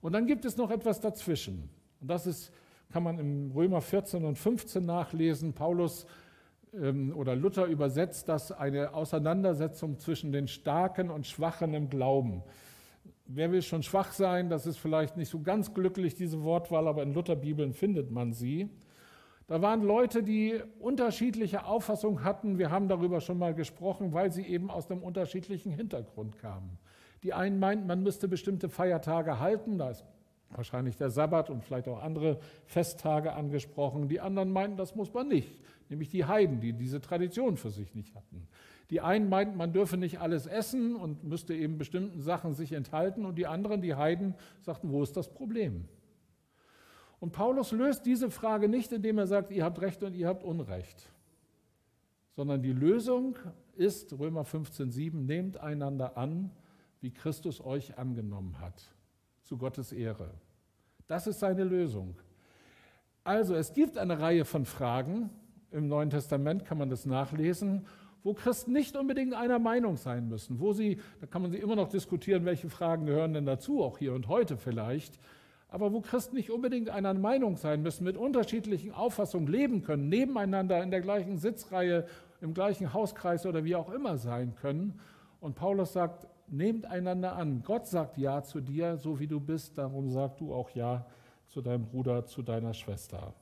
Und 0.00 0.12
dann 0.12 0.26
gibt 0.26 0.44
es 0.44 0.56
noch 0.56 0.70
etwas 0.70 1.00
dazwischen. 1.00 1.68
Und 2.00 2.08
das 2.08 2.26
ist 2.26 2.52
kann 2.92 3.02
man 3.02 3.18
im 3.18 3.50
Römer 3.52 3.80
14 3.80 4.24
und 4.24 4.38
15 4.38 4.84
nachlesen. 4.84 5.54
Paulus 5.54 6.06
ähm, 6.74 7.16
oder 7.16 7.34
Luther 7.34 7.64
übersetzt 7.64 8.28
das 8.28 8.52
eine 8.52 8.94
Auseinandersetzung 8.94 9.98
zwischen 9.98 10.30
den 10.30 10.46
Starken 10.46 11.10
und 11.10 11.26
Schwachen 11.26 11.74
im 11.74 11.88
Glauben. 11.88 12.42
Wer 13.34 13.50
will 13.50 13.62
schon 13.62 13.82
schwach 13.82 14.12
sein? 14.12 14.50
Das 14.50 14.66
ist 14.66 14.76
vielleicht 14.76 15.16
nicht 15.16 15.30
so 15.30 15.40
ganz 15.40 15.72
glücklich, 15.72 16.14
diese 16.14 16.42
Wortwahl, 16.42 16.86
aber 16.86 17.02
in 17.02 17.14
Lutherbibeln 17.14 17.72
findet 17.72 18.10
man 18.10 18.34
sie. 18.34 18.68
Da 19.46 19.62
waren 19.62 19.82
Leute, 19.82 20.22
die 20.22 20.60
unterschiedliche 20.78 21.64
Auffassungen 21.64 22.24
hatten. 22.24 22.58
Wir 22.58 22.70
haben 22.70 22.88
darüber 22.88 23.22
schon 23.22 23.38
mal 23.38 23.54
gesprochen, 23.54 24.12
weil 24.12 24.30
sie 24.30 24.42
eben 24.42 24.70
aus 24.70 24.90
einem 24.90 25.02
unterschiedlichen 25.02 25.72
Hintergrund 25.72 26.38
kamen. 26.38 26.78
Die 27.22 27.32
einen 27.32 27.58
meinten, 27.58 27.86
man 27.86 28.02
müsste 28.02 28.28
bestimmte 28.28 28.68
Feiertage 28.68 29.40
halten. 29.40 29.78
Da 29.78 29.90
ist 29.90 30.04
wahrscheinlich 30.50 30.98
der 30.98 31.08
Sabbat 31.08 31.48
und 31.48 31.64
vielleicht 31.64 31.88
auch 31.88 32.02
andere 32.02 32.38
Festtage 32.66 33.32
angesprochen. 33.32 34.08
Die 34.08 34.20
anderen 34.20 34.52
meinten, 34.52 34.76
das 34.76 34.94
muss 34.94 35.14
man 35.14 35.28
nicht, 35.28 35.58
nämlich 35.88 36.10
die 36.10 36.26
Heiden, 36.26 36.60
die 36.60 36.74
diese 36.74 37.00
Tradition 37.00 37.56
für 37.56 37.70
sich 37.70 37.94
nicht 37.94 38.14
hatten. 38.14 38.46
Die 38.92 39.00
einen 39.00 39.30
meinten, 39.30 39.56
man 39.56 39.72
dürfe 39.72 39.96
nicht 39.96 40.20
alles 40.20 40.46
essen 40.46 40.96
und 40.96 41.24
müsste 41.24 41.54
eben 41.54 41.78
bestimmten 41.78 42.20
Sachen 42.20 42.52
sich 42.52 42.72
enthalten 42.72 43.24
und 43.24 43.36
die 43.36 43.46
anderen, 43.46 43.80
die 43.80 43.94
Heiden, 43.94 44.34
sagten, 44.60 44.92
wo 44.92 45.02
ist 45.02 45.16
das 45.16 45.32
Problem? 45.32 45.88
Und 47.18 47.32
Paulus 47.32 47.72
löst 47.72 48.04
diese 48.04 48.30
Frage 48.30 48.68
nicht, 48.68 48.92
indem 48.92 49.16
er 49.16 49.26
sagt, 49.26 49.50
ihr 49.50 49.64
habt 49.64 49.80
Recht 49.80 50.02
und 50.02 50.12
ihr 50.12 50.28
habt 50.28 50.44
Unrecht, 50.44 51.10
sondern 52.36 52.60
die 52.60 52.74
Lösung 52.74 53.38
ist, 53.76 54.12
Römer 54.18 54.42
15,7, 54.42 55.14
nehmt 55.14 55.56
einander 55.56 56.18
an, 56.18 56.50
wie 57.00 57.12
Christus 57.12 57.64
euch 57.64 57.96
angenommen 57.96 58.60
hat 58.60 58.94
zu 59.40 59.56
Gottes 59.56 59.92
Ehre. 59.92 60.34
Das 61.06 61.26
ist 61.26 61.40
seine 61.40 61.64
Lösung. 61.64 62.14
Also 63.24 63.54
es 63.54 63.72
gibt 63.72 63.96
eine 63.96 64.20
Reihe 64.20 64.44
von 64.44 64.66
Fragen, 64.66 65.30
im 65.70 65.88
Neuen 65.88 66.10
Testament 66.10 66.66
kann 66.66 66.76
man 66.76 66.90
das 66.90 67.06
nachlesen, 67.06 67.86
wo 68.24 68.34
Christen 68.34 68.72
nicht 68.72 68.96
unbedingt 68.96 69.34
einer 69.34 69.58
Meinung 69.58 69.96
sein 69.96 70.28
müssen, 70.28 70.60
wo 70.60 70.72
sie, 70.72 70.98
da 71.20 71.26
kann 71.26 71.42
man 71.42 71.50
sie 71.50 71.58
immer 71.58 71.76
noch 71.76 71.88
diskutieren, 71.88 72.44
welche 72.44 72.68
Fragen 72.68 73.06
gehören 73.06 73.34
denn 73.34 73.46
dazu, 73.46 73.82
auch 73.82 73.98
hier 73.98 74.12
und 74.14 74.28
heute 74.28 74.56
vielleicht, 74.56 75.18
aber 75.68 75.92
wo 75.92 76.00
Christen 76.00 76.36
nicht 76.36 76.50
unbedingt 76.50 76.90
einer 76.90 77.14
Meinung 77.14 77.56
sein 77.56 77.82
müssen, 77.82 78.04
mit 78.04 78.16
unterschiedlichen 78.16 78.92
Auffassungen 78.92 79.48
leben 79.48 79.82
können, 79.82 80.08
nebeneinander 80.08 80.82
in 80.82 80.90
der 80.90 81.00
gleichen 81.00 81.38
Sitzreihe, 81.38 82.06
im 82.42 82.52
gleichen 82.52 82.92
Hauskreis 82.92 83.46
oder 83.46 83.64
wie 83.64 83.74
auch 83.74 83.90
immer 83.90 84.18
sein 84.18 84.54
können. 84.54 85.00
Und 85.40 85.54
Paulus 85.54 85.94
sagt, 85.94 86.26
nehmt 86.48 86.84
einander 86.84 87.36
an. 87.36 87.62
Gott 87.64 87.86
sagt 87.86 88.18
Ja 88.18 88.42
zu 88.42 88.60
dir, 88.60 88.98
so 88.98 89.18
wie 89.18 89.26
du 89.26 89.40
bist, 89.40 89.78
darum 89.78 90.10
sag 90.10 90.36
du 90.36 90.52
auch 90.52 90.70
Ja 90.70 91.06
zu 91.48 91.62
deinem 91.62 91.86
Bruder, 91.86 92.26
zu 92.26 92.42
deiner 92.42 92.74
Schwester. 92.74 93.32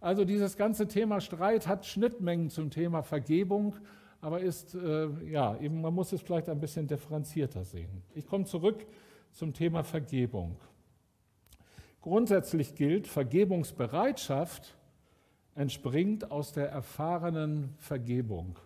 Also 0.00 0.24
dieses 0.24 0.56
ganze 0.56 0.88
Thema 0.88 1.20
Streit 1.20 1.66
hat 1.66 1.84
Schnittmengen 1.84 2.48
zum 2.48 2.70
Thema 2.70 3.02
Vergebung, 3.02 3.76
aber 4.22 4.40
ist, 4.40 4.74
äh, 4.74 5.08
ja, 5.30 5.56
eben, 5.58 5.82
man 5.82 5.92
muss 5.92 6.12
es 6.12 6.22
vielleicht 6.22 6.48
ein 6.48 6.58
bisschen 6.58 6.86
differenzierter 6.86 7.64
sehen. 7.64 8.02
Ich 8.14 8.26
komme 8.26 8.46
zurück 8.46 8.86
zum 9.32 9.52
Thema 9.52 9.84
Vergebung. 9.84 10.56
Grundsätzlich 12.00 12.74
gilt, 12.74 13.06
Vergebungsbereitschaft 13.06 14.74
entspringt 15.54 16.30
aus 16.30 16.52
der 16.52 16.70
erfahrenen 16.70 17.74
Vergebung. 17.76 18.58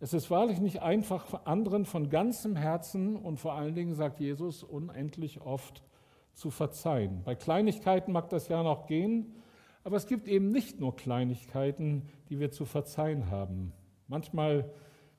Es 0.00 0.12
ist 0.12 0.30
wahrlich 0.30 0.60
nicht 0.60 0.82
einfach, 0.82 1.44
anderen 1.46 1.84
von 1.84 2.10
ganzem 2.10 2.56
Herzen 2.56 3.16
und 3.16 3.38
vor 3.38 3.54
allen 3.54 3.74
Dingen, 3.76 3.94
sagt 3.94 4.18
Jesus, 4.18 4.64
unendlich 4.64 5.40
oft 5.40 5.84
zu 6.34 6.50
verzeihen. 6.50 7.22
Bei 7.24 7.36
Kleinigkeiten 7.36 8.10
mag 8.10 8.28
das 8.30 8.48
ja 8.48 8.64
noch 8.64 8.86
gehen, 8.86 9.34
aber 9.84 9.96
es 9.96 10.06
gibt 10.06 10.28
eben 10.28 10.50
nicht 10.50 10.80
nur 10.80 10.96
Kleinigkeiten, 10.96 12.02
die 12.28 12.38
wir 12.38 12.50
zu 12.50 12.64
verzeihen 12.64 13.30
haben. 13.30 13.72
Manchmal 14.06 14.70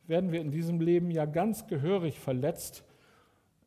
werden 0.08 0.32
wir 0.32 0.42
in 0.42 0.52
diesem 0.52 0.82
Leben 0.82 1.12
ja 1.12 1.26
ganz 1.26 1.68
gehörig 1.68 2.20
verletzt. 2.20 2.84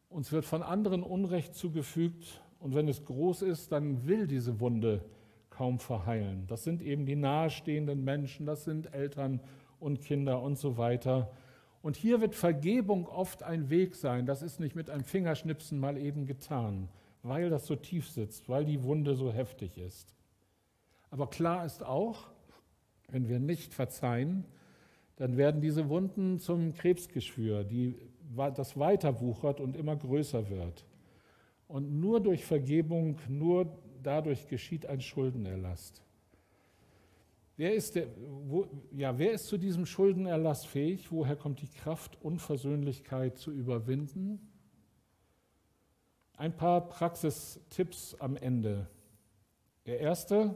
Uns 0.08 0.32
wird 0.32 0.44
von 0.44 0.62
anderen 0.62 1.02
Unrecht 1.02 1.54
zugefügt 1.54 2.42
und 2.58 2.74
wenn 2.74 2.88
es 2.88 3.04
groß 3.04 3.42
ist, 3.42 3.72
dann 3.72 4.06
will 4.06 4.26
diese 4.26 4.60
Wunde 4.60 5.04
kaum 5.50 5.78
verheilen. 5.78 6.46
Das 6.48 6.64
sind 6.64 6.82
eben 6.82 7.06
die 7.06 7.16
nahestehenden 7.16 8.02
Menschen, 8.04 8.46
das 8.46 8.64
sind 8.64 8.92
Eltern 8.94 9.40
und 9.78 10.00
Kinder 10.00 10.42
und 10.42 10.58
so 10.58 10.76
weiter. 10.76 11.30
Und 11.82 11.96
hier 11.96 12.20
wird 12.20 12.34
Vergebung 12.34 13.06
oft 13.06 13.42
ein 13.42 13.68
Weg 13.68 13.96
sein. 13.96 14.24
Das 14.26 14.42
ist 14.42 14.60
nicht 14.60 14.76
mit 14.76 14.88
einem 14.88 15.04
Fingerschnipsen 15.04 15.78
mal 15.78 15.98
eben 15.98 16.26
getan, 16.26 16.88
weil 17.22 17.50
das 17.50 17.66
so 17.66 17.76
tief 17.76 18.08
sitzt, 18.08 18.48
weil 18.48 18.64
die 18.64 18.82
Wunde 18.82 19.14
so 19.14 19.32
heftig 19.32 19.78
ist. 19.78 20.14
Aber 21.12 21.26
klar 21.26 21.66
ist 21.66 21.84
auch, 21.84 22.30
wenn 23.08 23.28
wir 23.28 23.38
nicht 23.38 23.74
verzeihen, 23.74 24.46
dann 25.16 25.36
werden 25.36 25.60
diese 25.60 25.90
Wunden 25.90 26.38
zum 26.38 26.72
Krebsgeschwür, 26.72 27.64
die, 27.64 27.98
das 28.34 28.78
weiter 28.78 29.20
wuchert 29.20 29.60
und 29.60 29.76
immer 29.76 29.94
größer 29.94 30.48
wird. 30.48 30.86
Und 31.68 32.00
nur 32.00 32.20
durch 32.20 32.46
Vergebung, 32.46 33.18
nur 33.28 33.78
dadurch 34.02 34.48
geschieht 34.48 34.86
ein 34.86 35.02
Schuldenerlass. 35.02 35.92
Wer 37.58 37.74
ist, 37.74 37.94
der, 37.94 38.06
wo, 38.46 38.66
ja, 38.92 39.18
wer 39.18 39.32
ist 39.32 39.48
zu 39.48 39.58
diesem 39.58 39.84
Schuldenerlass 39.84 40.64
fähig? 40.64 41.12
Woher 41.12 41.36
kommt 41.36 41.60
die 41.60 41.68
Kraft, 41.68 42.16
Unversöhnlichkeit 42.22 43.36
zu 43.36 43.52
überwinden? 43.52 44.40
Ein 46.38 46.56
paar 46.56 46.88
Praxistipps 46.88 48.16
am 48.18 48.36
Ende. 48.36 48.88
Der 49.84 50.00
erste, 50.00 50.54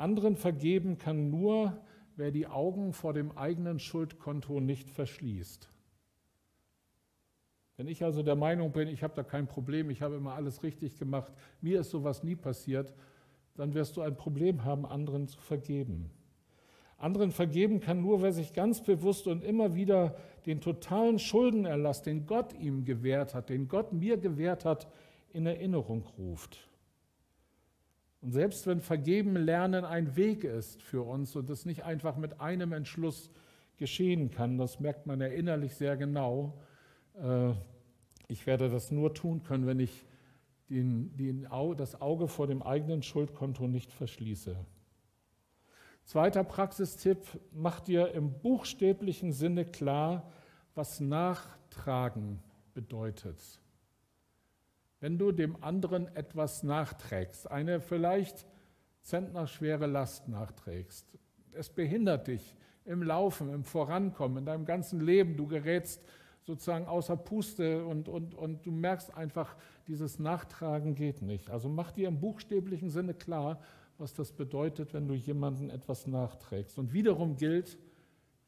anderen 0.00 0.36
vergeben 0.36 0.98
kann 0.98 1.30
nur, 1.30 1.78
wer 2.16 2.30
die 2.30 2.46
Augen 2.46 2.92
vor 2.92 3.12
dem 3.12 3.36
eigenen 3.36 3.78
Schuldkonto 3.78 4.60
nicht 4.60 4.90
verschließt. 4.90 5.68
Wenn 7.76 7.86
ich 7.86 8.02
also 8.04 8.22
der 8.22 8.36
Meinung 8.36 8.72
bin, 8.72 8.88
ich 8.88 9.02
habe 9.02 9.14
da 9.14 9.22
kein 9.22 9.46
Problem, 9.46 9.90
ich 9.90 10.02
habe 10.02 10.16
immer 10.16 10.34
alles 10.34 10.62
richtig 10.62 10.98
gemacht, 10.98 11.32
mir 11.60 11.80
ist 11.80 11.90
sowas 11.90 12.22
nie 12.22 12.36
passiert, 12.36 12.94
dann 13.56 13.74
wirst 13.74 13.96
du 13.96 14.02
ein 14.02 14.16
Problem 14.16 14.64
haben, 14.64 14.86
anderen 14.86 15.28
zu 15.28 15.40
vergeben. 15.40 16.10
Anderen 16.96 17.30
vergeben 17.30 17.80
kann 17.80 18.00
nur, 18.00 18.22
wer 18.22 18.32
sich 18.32 18.52
ganz 18.52 18.82
bewusst 18.82 19.26
und 19.26 19.42
immer 19.42 19.74
wieder 19.74 20.16
den 20.44 20.60
totalen 20.60 21.18
Schuldenerlass, 21.18 22.02
den 22.02 22.26
Gott 22.26 22.52
ihm 22.58 22.84
gewährt 22.84 23.34
hat, 23.34 23.48
den 23.48 23.68
Gott 23.68 23.92
mir 23.92 24.18
gewährt 24.18 24.64
hat, 24.64 24.88
in 25.32 25.46
Erinnerung 25.46 26.04
ruft. 26.18 26.69
Und 28.22 28.32
selbst 28.32 28.66
wenn 28.66 28.80
Vergeben 28.80 29.34
lernen 29.36 29.84
ein 29.84 30.14
Weg 30.16 30.44
ist 30.44 30.82
für 30.82 31.02
uns 31.02 31.36
und 31.36 31.48
es 31.48 31.64
nicht 31.64 31.84
einfach 31.84 32.16
mit 32.16 32.40
einem 32.40 32.72
Entschluss 32.72 33.30
geschehen 33.78 34.30
kann, 34.30 34.58
das 34.58 34.78
merkt 34.78 35.06
man 35.06 35.20
ja 35.20 35.26
innerlich 35.28 35.74
sehr 35.74 35.96
genau, 35.96 36.58
äh, 37.14 37.52
ich 38.28 38.46
werde 38.46 38.68
das 38.68 38.90
nur 38.90 39.14
tun 39.14 39.42
können, 39.42 39.66
wenn 39.66 39.80
ich 39.80 40.06
den, 40.68 41.16
den, 41.16 41.48
das 41.76 42.00
Auge 42.00 42.28
vor 42.28 42.46
dem 42.46 42.62
eigenen 42.62 43.02
Schuldkonto 43.02 43.66
nicht 43.66 43.92
verschließe. 43.92 44.56
Zweiter 46.04 46.44
Praxistipp, 46.44 47.26
mach 47.52 47.80
dir 47.80 48.12
im 48.12 48.32
buchstäblichen 48.40 49.32
Sinne 49.32 49.64
klar, 49.64 50.30
was 50.74 51.00
Nachtragen 51.00 52.40
bedeutet. 52.74 53.59
Wenn 55.00 55.18
du 55.18 55.32
dem 55.32 55.62
anderen 55.62 56.14
etwas 56.14 56.62
nachträgst, 56.62 57.50
eine 57.50 57.80
vielleicht 57.80 58.46
zentnerschwere 59.02 59.86
Last 59.86 60.28
nachträgst, 60.28 61.06
es 61.52 61.70
behindert 61.70 62.28
dich 62.28 62.54
im 62.84 63.02
Laufen, 63.02 63.52
im 63.52 63.64
Vorankommen, 63.64 64.38
in 64.38 64.44
deinem 64.44 64.66
ganzen 64.66 65.00
Leben, 65.00 65.36
du 65.36 65.46
gerätst 65.46 66.02
sozusagen 66.42 66.86
außer 66.86 67.16
Puste 67.16 67.84
und, 67.84 68.08
und, 68.08 68.34
und 68.34 68.66
du 68.66 68.70
merkst 68.70 69.14
einfach, 69.16 69.56
dieses 69.86 70.18
Nachtragen 70.18 70.94
geht 70.94 71.22
nicht. 71.22 71.50
Also 71.50 71.68
mach 71.68 71.92
dir 71.92 72.08
im 72.08 72.20
buchstäblichen 72.20 72.90
Sinne 72.90 73.14
klar, 73.14 73.60
was 73.98 74.14
das 74.14 74.32
bedeutet, 74.32 74.92
wenn 74.94 75.08
du 75.08 75.14
jemandem 75.14 75.70
etwas 75.70 76.06
nachträgst. 76.06 76.78
Und 76.78 76.92
wiederum 76.92 77.36
gilt, 77.36 77.78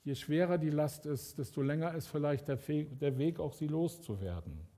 je 0.04 0.14
schwerer 0.14 0.58
die 0.58 0.70
Last 0.70 1.06
ist, 1.06 1.38
desto 1.38 1.62
länger 1.62 1.94
ist 1.94 2.08
vielleicht 2.08 2.48
der 2.48 3.18
Weg, 3.18 3.38
auch 3.38 3.52
sie 3.52 3.68
loszuwerden. 3.68 4.71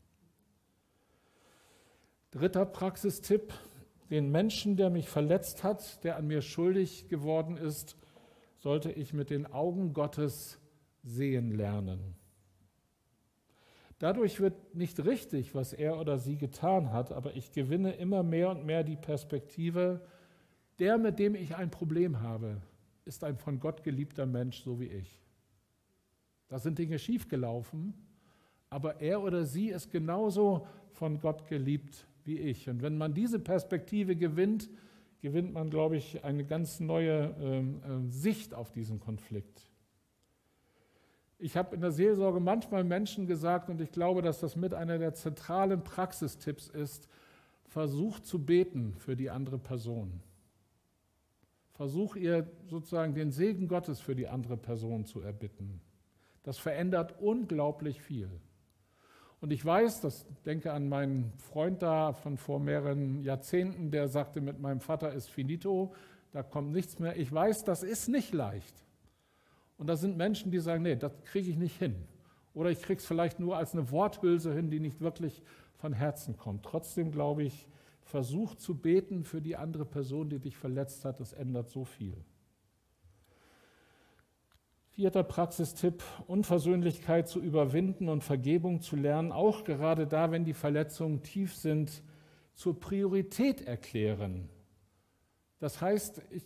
Dritter 2.35 2.66
Praxistipp, 2.66 3.53
den 4.11 4.29
Menschen, 4.33 4.77
der 4.77 4.90
mich 4.90 5.09
verletzt 5.09 5.62
hat, 5.62 6.03
der 6.03 6.16
an 6.16 6.27
mir 6.27 6.42
schuldig 6.42 7.09
geworden 7.09 7.57
ist, 7.57 7.97
sollte 8.59 8.90
ich 8.90 9.12
mit 9.12 9.31
den 9.31 9.47
Augen 9.47 9.92
Gottes 9.92 10.59
sehen 11.05 11.53
lernen. 11.53 12.16
Dadurch 14.01 14.40
wird 14.40 14.75
nicht 14.75 15.05
richtig, 15.05 15.55
was 15.55 15.73
er 15.73 15.97
oder 16.01 16.18
sie 16.18 16.37
getan 16.37 16.90
hat, 16.92 17.12
aber 17.12 17.37
ich 17.37 17.53
gewinne 17.53 17.92
immer 17.92 18.25
mehr 18.25 18.51
und 18.51 18.66
mehr 18.66 18.83
die 18.83 18.97
Perspektive, 18.97 20.05
der, 20.81 20.99
mit 20.99 21.20
dem 21.20 21.37
ich 21.37 21.55
ein 21.55 21.70
Problem 21.70 22.20
habe, 22.20 22.61
ist 23.05 23.23
ein 23.23 23.38
von 23.38 23.61
Gott 23.61 23.85
geliebter 23.85 24.27
Mensch, 24.27 24.61
so 24.64 24.81
wie 24.81 24.88
ich. 24.88 25.23
Da 26.49 26.59
sind 26.59 26.81
Dinge 26.81 26.99
schiefgelaufen, 26.99 27.94
aber 28.70 29.01
er 29.01 29.23
oder 29.23 29.44
sie 29.44 29.68
ist 29.68 29.92
genauso 29.92 30.66
von 30.90 31.20
Gott 31.20 31.47
geliebt 31.47 32.09
wie 32.25 32.39
ich. 32.39 32.69
Und 32.69 32.83
wenn 32.83 32.97
man 32.97 33.15
diese 33.15 33.39
Perspektive 33.39 34.17
gewinnt, 34.17 34.71
gewinnt 35.21 35.53
man, 35.53 35.71
glaube 35.71 35.97
ich, 35.97 36.25
eine 36.25 36.45
ganz 36.45 36.81
neue 36.81 37.35
ähm, 37.41 37.83
äh, 37.83 38.11
Sicht 38.11 38.55
auf 38.55 38.71
diesen 38.73 39.01
Konflikt. 39.01 39.71
Ich 41.39 41.57
habe 41.57 41.75
in 41.75 41.81
der 41.81 41.93
Seelsorge 41.93 42.41
manchmal 42.41 42.85
Menschen 42.85 43.27
gesagt, 43.27 43.69
und 43.69 43.81
ich 43.81 43.91
glaube, 43.91 44.23
dass 44.23 44.41
das 44.41 44.57
mit 44.57 44.75
einer 44.75 44.99
der 44.99 45.15
zentralen 45.15 45.83
Praxistipps 45.83 46.69
ist, 46.69 47.09
versuch 47.65 48.21
zu 48.21 48.45
beten 48.45 48.95
für 48.99 49.17
die 49.17 49.31
andere 49.31 49.59
Person. 49.59 50.23
Versuch 51.73 52.15
ihr 52.15 52.47
sozusagen 52.67 53.15
den 53.15 53.33
Segen 53.33 53.67
Gottes 53.67 54.01
für 54.01 54.15
die 54.15 54.29
andere 54.29 54.57
Person 54.57 55.07
zu 55.07 55.21
erbitten. 55.21 55.81
Das 56.45 56.59
verändert 56.59 57.21
unglaublich 57.21 58.01
viel. 58.01 58.31
Und 59.40 59.53
ich 59.53 59.64
weiß, 59.64 60.01
das 60.01 60.27
denke 60.47 60.73
an 60.73 60.88
meinen 60.88 61.33
Freund 61.38 61.83
da 61.83 62.12
von 62.12 62.37
vor 62.37 62.61
mehreren 62.61 63.23
Jahrzehnten, 63.23 63.90
der 63.90 64.09
sagte, 64.09 64.40
mit 64.40 64.59
meinem 64.59 64.81
Vater 64.81 65.12
ist 65.12 65.29
finito, 65.29 65.92
da 66.33 66.42
kommt 66.42 66.73
nichts 66.73 66.99
mehr. 66.99 67.16
Ich 67.16 67.33
weiß, 67.33 67.64
das 67.64 67.83
ist 67.83 68.09
nicht 68.09 68.33
leicht. 68.33 68.75
Und 69.77 69.87
da 69.88 69.97
sind 69.97 70.16
Menschen, 70.16 70.51
die 70.51 70.59
sagen, 70.59 70.83
nee, 70.83 70.97
das 70.97 71.12
kriege 71.25 71.51
ich 71.51 71.57
nicht 71.57 71.79
hin. 71.79 71.94
Oder 72.55 72.70
ich 72.70 72.81
kriege 72.81 72.99
es 72.99 73.07
vielleicht 73.07 73.40
nur 73.40 73.57
als 73.57 73.73
eine 73.75 73.90
Worthülse 73.90 74.55
hin, 74.55 74.70
die 74.70 74.81
nicht 74.81 75.01
wirklich 75.01 75.42
von 75.77 75.92
Herzen 75.92 76.37
kommt. 76.37 76.64
Trotzdem 76.64 77.11
glaube 77.11 77.42
ich, 77.42 77.68
versuch 78.03 78.55
zu 78.55 78.77
beten 78.77 79.25
für 79.25 79.40
die 79.40 79.57
andere 79.57 79.85
Person, 79.85 80.29
die 80.29 80.38
dich 80.38 80.57
verletzt 80.57 81.05
hat. 81.05 81.20
Das 81.20 81.33
ändert 81.33 81.68
so 81.68 81.85
viel. 81.85 82.16
Vierter 84.95 85.25
Praxistipp, 85.25 86.05
Unversöhnlichkeit 86.29 87.29
zu 87.29 87.41
überwinden 87.41 88.09
und 88.09 88.23
Vergebung 88.23 88.81
zu 88.81 88.95
lernen, 88.95 89.33
auch 89.33 89.65
gerade 89.65 90.07
da, 90.07 90.31
wenn 90.31 90.45
die 90.45 90.53
Verletzungen 90.53 91.25
tief 91.25 91.53
sind, 91.53 92.05
zur 92.55 92.79
Priorität 92.79 93.67
erklären. 93.67 94.49
Das 95.59 95.81
heißt, 95.81 96.23
ich 96.31 96.45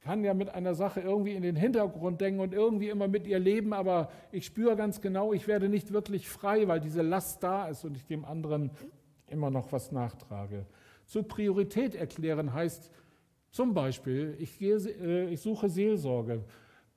kann 0.00 0.24
ja 0.24 0.32
mit 0.32 0.48
einer 0.48 0.74
Sache 0.74 1.02
irgendwie 1.02 1.34
in 1.34 1.42
den 1.42 1.56
Hintergrund 1.56 2.22
denken 2.22 2.40
und 2.40 2.54
irgendwie 2.54 2.88
immer 2.88 3.06
mit 3.06 3.26
ihr 3.26 3.38
leben, 3.38 3.74
aber 3.74 4.10
ich 4.32 4.46
spüre 4.46 4.74
ganz 4.74 5.02
genau, 5.02 5.34
ich 5.34 5.46
werde 5.46 5.68
nicht 5.68 5.92
wirklich 5.92 6.26
frei, 6.26 6.68
weil 6.68 6.80
diese 6.80 7.02
Last 7.02 7.42
da 7.42 7.68
ist 7.68 7.84
und 7.84 7.98
ich 7.98 8.06
dem 8.06 8.24
anderen 8.24 8.70
immer 9.26 9.50
noch 9.50 9.72
was 9.72 9.92
nachtrage. 9.92 10.64
Zur 11.04 11.28
Priorität 11.28 11.94
erklären 11.94 12.54
heißt 12.54 12.90
zum 13.50 13.74
Beispiel, 13.74 14.36
ich, 14.38 14.58
gehe, 14.58 14.76
äh, 14.76 15.28
ich 15.28 15.42
suche 15.42 15.68
Seelsorge 15.68 16.44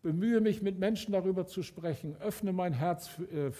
bemühe 0.01 0.41
mich, 0.41 0.61
mit 0.61 0.79
Menschen 0.79 1.13
darüber 1.13 1.45
zu 1.45 1.63
sprechen, 1.63 2.15
öffne 2.19 2.53
mein 2.53 2.73
Herz 2.73 3.09
äh, 3.31 3.47
äh, 3.47 3.51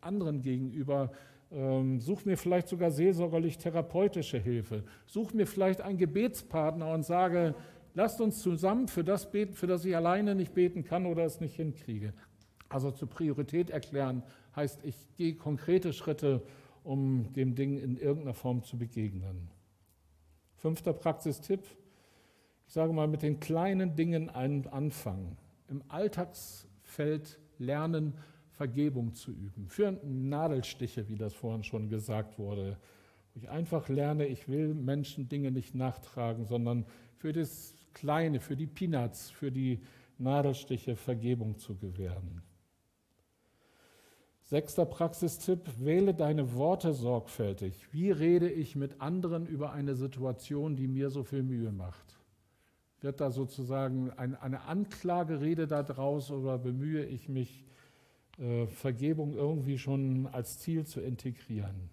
anderen 0.00 0.42
gegenüber, 0.42 1.10
ähm, 1.50 2.00
such 2.00 2.24
mir 2.24 2.36
vielleicht 2.36 2.68
sogar 2.68 2.90
seelsorgerlich 2.90 3.58
therapeutische 3.58 4.38
Hilfe, 4.38 4.84
such 5.06 5.32
mir 5.32 5.46
vielleicht 5.46 5.80
einen 5.80 5.98
Gebetspartner 5.98 6.92
und 6.92 7.04
sage, 7.04 7.54
lasst 7.94 8.20
uns 8.20 8.40
zusammen 8.40 8.88
für 8.88 9.04
das 9.04 9.30
beten, 9.30 9.54
für 9.54 9.66
das 9.66 9.84
ich 9.84 9.96
alleine 9.96 10.34
nicht 10.34 10.54
beten 10.54 10.84
kann 10.84 11.06
oder 11.06 11.24
es 11.24 11.40
nicht 11.40 11.56
hinkriege. 11.56 12.12
Also 12.68 12.90
zur 12.92 13.08
Priorität 13.08 13.70
erklären 13.70 14.22
heißt, 14.54 14.84
ich 14.84 14.94
gehe 15.16 15.34
konkrete 15.34 15.92
Schritte, 15.92 16.42
um 16.84 17.32
dem 17.32 17.54
Ding 17.54 17.78
in 17.78 17.96
irgendeiner 17.96 18.34
Form 18.34 18.62
zu 18.62 18.78
begegnen. 18.78 19.50
Fünfter 20.56 20.92
Praxistipp. 20.92 21.64
Ich 22.66 22.74
sage 22.74 22.92
mal, 22.92 23.08
mit 23.08 23.22
den 23.22 23.40
kleinen 23.40 23.96
Dingen 23.96 24.30
anfangen 24.30 25.36
im 25.70 25.82
Alltagsfeld 25.88 27.38
lernen, 27.58 28.14
Vergebung 28.50 29.14
zu 29.14 29.30
üben. 29.30 29.68
Für 29.68 29.92
Nadelstiche, 30.04 31.08
wie 31.08 31.16
das 31.16 31.32
vorhin 31.32 31.64
schon 31.64 31.88
gesagt 31.88 32.38
wurde. 32.38 32.76
Wo 33.32 33.38
ich 33.38 33.48
einfach 33.48 33.88
lerne, 33.88 34.26
ich 34.26 34.48
will 34.48 34.74
Menschen 34.74 35.28
Dinge 35.28 35.50
nicht 35.50 35.74
nachtragen, 35.74 36.44
sondern 36.44 36.84
für 37.16 37.32
das 37.32 37.74
Kleine, 37.94 38.40
für 38.40 38.56
die 38.56 38.66
Peanuts, 38.66 39.30
für 39.30 39.50
die 39.50 39.80
Nadelstiche 40.18 40.96
Vergebung 40.96 41.58
zu 41.58 41.76
gewähren. 41.76 42.42
Sechster 44.42 44.84
Praxistipp, 44.84 45.60
wähle 45.78 46.12
deine 46.12 46.54
Worte 46.54 46.92
sorgfältig. 46.92 47.86
Wie 47.92 48.10
rede 48.10 48.50
ich 48.50 48.76
mit 48.76 49.00
anderen 49.00 49.46
über 49.46 49.72
eine 49.72 49.94
Situation, 49.94 50.76
die 50.76 50.88
mir 50.88 51.08
so 51.08 51.22
viel 51.22 51.42
Mühe 51.42 51.72
macht? 51.72 52.19
Wird 53.00 53.20
da 53.20 53.30
sozusagen 53.30 54.10
eine 54.12 54.62
Anklagerede 54.62 55.66
daraus 55.66 56.30
oder 56.30 56.58
bemühe 56.58 57.04
ich 57.04 57.28
mich, 57.28 57.64
äh, 58.38 58.66
Vergebung 58.66 59.34
irgendwie 59.34 59.78
schon 59.78 60.26
als 60.26 60.58
Ziel 60.58 60.86
zu 60.86 61.00
integrieren? 61.00 61.90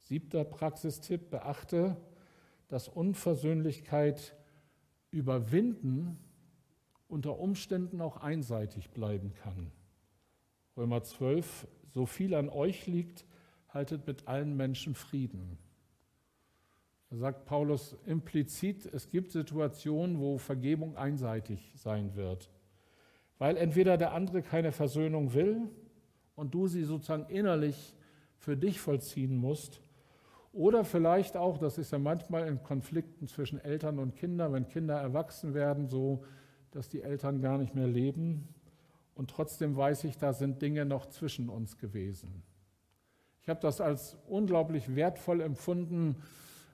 Siebter 0.00 0.44
Praxistipp, 0.44 1.30
beachte, 1.30 1.96
dass 2.68 2.88
Unversöhnlichkeit 2.88 4.36
überwinden 5.10 6.18
unter 7.06 7.38
Umständen 7.38 8.00
auch 8.00 8.16
einseitig 8.16 8.90
bleiben 8.90 9.34
kann. 9.34 9.70
Römer 10.76 11.02
12, 11.02 11.68
so 11.90 12.06
viel 12.06 12.34
an 12.34 12.48
euch 12.48 12.86
liegt, 12.86 13.26
haltet 13.68 14.06
mit 14.06 14.26
allen 14.26 14.56
Menschen 14.56 14.94
Frieden. 14.94 15.58
Da 17.12 17.18
sagt 17.18 17.44
Paulus 17.44 17.94
implizit, 18.06 18.86
es 18.86 19.10
gibt 19.10 19.32
Situationen, 19.32 20.18
wo 20.18 20.38
Vergebung 20.38 20.96
einseitig 20.96 21.74
sein 21.76 22.16
wird. 22.16 22.48
Weil 23.36 23.58
entweder 23.58 23.98
der 23.98 24.14
andere 24.14 24.40
keine 24.40 24.72
Versöhnung 24.72 25.34
will 25.34 25.68
und 26.36 26.54
du 26.54 26.68
sie 26.68 26.84
sozusagen 26.84 27.26
innerlich 27.28 27.94
für 28.38 28.56
dich 28.56 28.80
vollziehen 28.80 29.36
musst, 29.36 29.82
oder 30.54 30.84
vielleicht 30.84 31.36
auch, 31.36 31.58
das 31.58 31.76
ist 31.76 31.92
ja 31.92 31.98
manchmal 31.98 32.48
in 32.48 32.62
Konflikten 32.62 33.26
zwischen 33.26 33.58
Eltern 33.58 33.98
und 33.98 34.16
Kindern, 34.16 34.54
wenn 34.54 34.68
Kinder 34.68 34.98
erwachsen 34.98 35.52
werden, 35.52 35.88
so, 35.88 36.24
dass 36.70 36.88
die 36.88 37.02
Eltern 37.02 37.42
gar 37.42 37.58
nicht 37.58 37.74
mehr 37.74 37.88
leben. 37.88 38.48
Und 39.14 39.28
trotzdem 39.28 39.76
weiß 39.76 40.04
ich, 40.04 40.16
da 40.16 40.32
sind 40.32 40.62
Dinge 40.62 40.86
noch 40.86 41.06
zwischen 41.06 41.50
uns 41.50 41.76
gewesen. 41.76 42.42
Ich 43.42 43.50
habe 43.50 43.60
das 43.60 43.82
als 43.82 44.16
unglaublich 44.28 44.94
wertvoll 44.94 45.42
empfunden, 45.42 46.16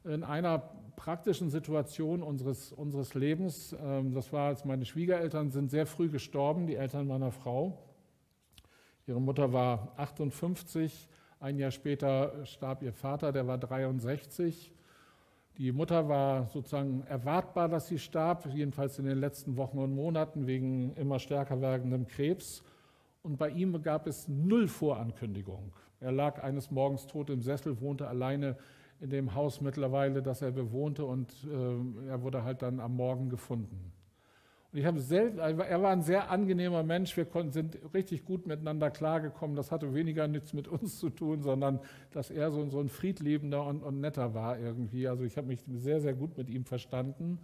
in 0.09 0.25
einer 0.25 0.63
praktischen 0.97 1.51
Situation 1.51 2.23
unseres, 2.23 2.73
unseres 2.73 3.15
Lebens. 3.15 3.77
Ähm, 3.81 4.13
das 4.13 4.33
war, 4.33 4.49
als 4.49 4.65
meine 4.65 4.85
Schwiegereltern 4.85 5.51
sind 5.51 5.71
sehr 5.71 5.87
früh 5.87 6.09
gestorben, 6.09 6.67
die 6.67 6.77
Eltern 6.77 7.07
meiner 7.07 7.31
Frau. 7.31 7.79
Ihre 9.07 9.21
Mutter 9.21 9.53
war 9.53 9.93
58, 9.97 11.09
ein 11.41 11.59
Jahr 11.59 11.71
später 11.71 12.45
starb 12.45 12.83
ihr 12.83 12.93
Vater, 12.93 13.33
der 13.33 13.47
war 13.47 13.59
63. 13.59 14.73
Die 15.57 15.73
Mutter 15.73 16.09
war 16.09 16.47
sozusagen 16.49 17.05
erwartbar, 17.09 17.69
dass 17.69 17.89
sie 17.89 17.99
starb, 17.99 18.47
jedenfalls 18.53 18.99
in 18.99 19.07
den 19.07 19.19
letzten 19.19 19.57
Wochen 19.57 19.79
und 19.79 19.95
Monaten 19.95 20.47
wegen 20.47 20.95
immer 20.95 21.19
stärker 21.19 21.61
werdendem 21.61 22.07
Krebs. 22.07 22.63
Und 23.23 23.39
bei 23.39 23.51
ihm 23.51 23.81
gab 23.83 24.07
es 24.07 24.29
null 24.29 24.69
Vorankündigung. 24.69 25.73
Er 26.01 26.13
lag 26.13 26.43
eines 26.43 26.71
Morgens 26.71 27.07
tot 27.07 27.31
im 27.31 27.43
Sessel, 27.43 27.81
wohnte 27.81 28.07
alleine 28.09 28.57
in 29.01 29.11
dem 29.11 29.35
Haus 29.35 29.61
mittlerweile, 29.61 30.23
das 30.23 30.43
er 30.43 30.51
bewohnte 30.51 31.05
und 31.05 31.33
äh, 31.45 32.09
er 32.09 32.23
wurde 32.23 32.45
halt 32.45 32.63
dann 32.63 32.81
am 32.81 32.97
Morgen 32.97 33.29
gefunden. 33.29 33.93
Und 34.71 34.79
ich 34.79 34.85
habe 34.85 35.01
selten, 35.01 35.39
er 35.39 35.83
war 35.83 35.91
ein 35.91 36.03
sehr 36.03 36.31
angenehmer 36.31 36.83
Mensch, 36.83 37.17
wir 37.17 37.25
konnten, 37.25 37.53
sind 37.53 37.79
richtig 37.95 38.27
gut 38.27 38.47
miteinander 38.47 38.91
klargekommen. 38.91 39.57
Das 39.57 39.73
hatte 39.73 39.95
weniger 39.95 40.29
nichts 40.29 40.53
mit 40.53 40.69
uns 40.69 40.99
zu 40.99 41.09
tun, 41.09 41.41
sondern 41.41 41.81
dass 42.11 42.31
er 42.31 42.51
so, 42.51 42.69
so 42.69 42.79
ein 42.79 42.91
friedliebender 42.91 43.65
und, 43.65 43.83
und 43.83 44.01
netter 44.01 44.35
war 44.35 44.59
irgendwie. 44.59 45.09
Also 45.09 45.25
ich 45.25 45.39
habe 45.39 45.47
mich 45.47 45.65
sehr, 45.67 46.03
sehr 46.03 46.13
gut 46.13 46.37
mit 46.37 46.51
ihm 46.51 46.67
verstanden. 46.67 47.39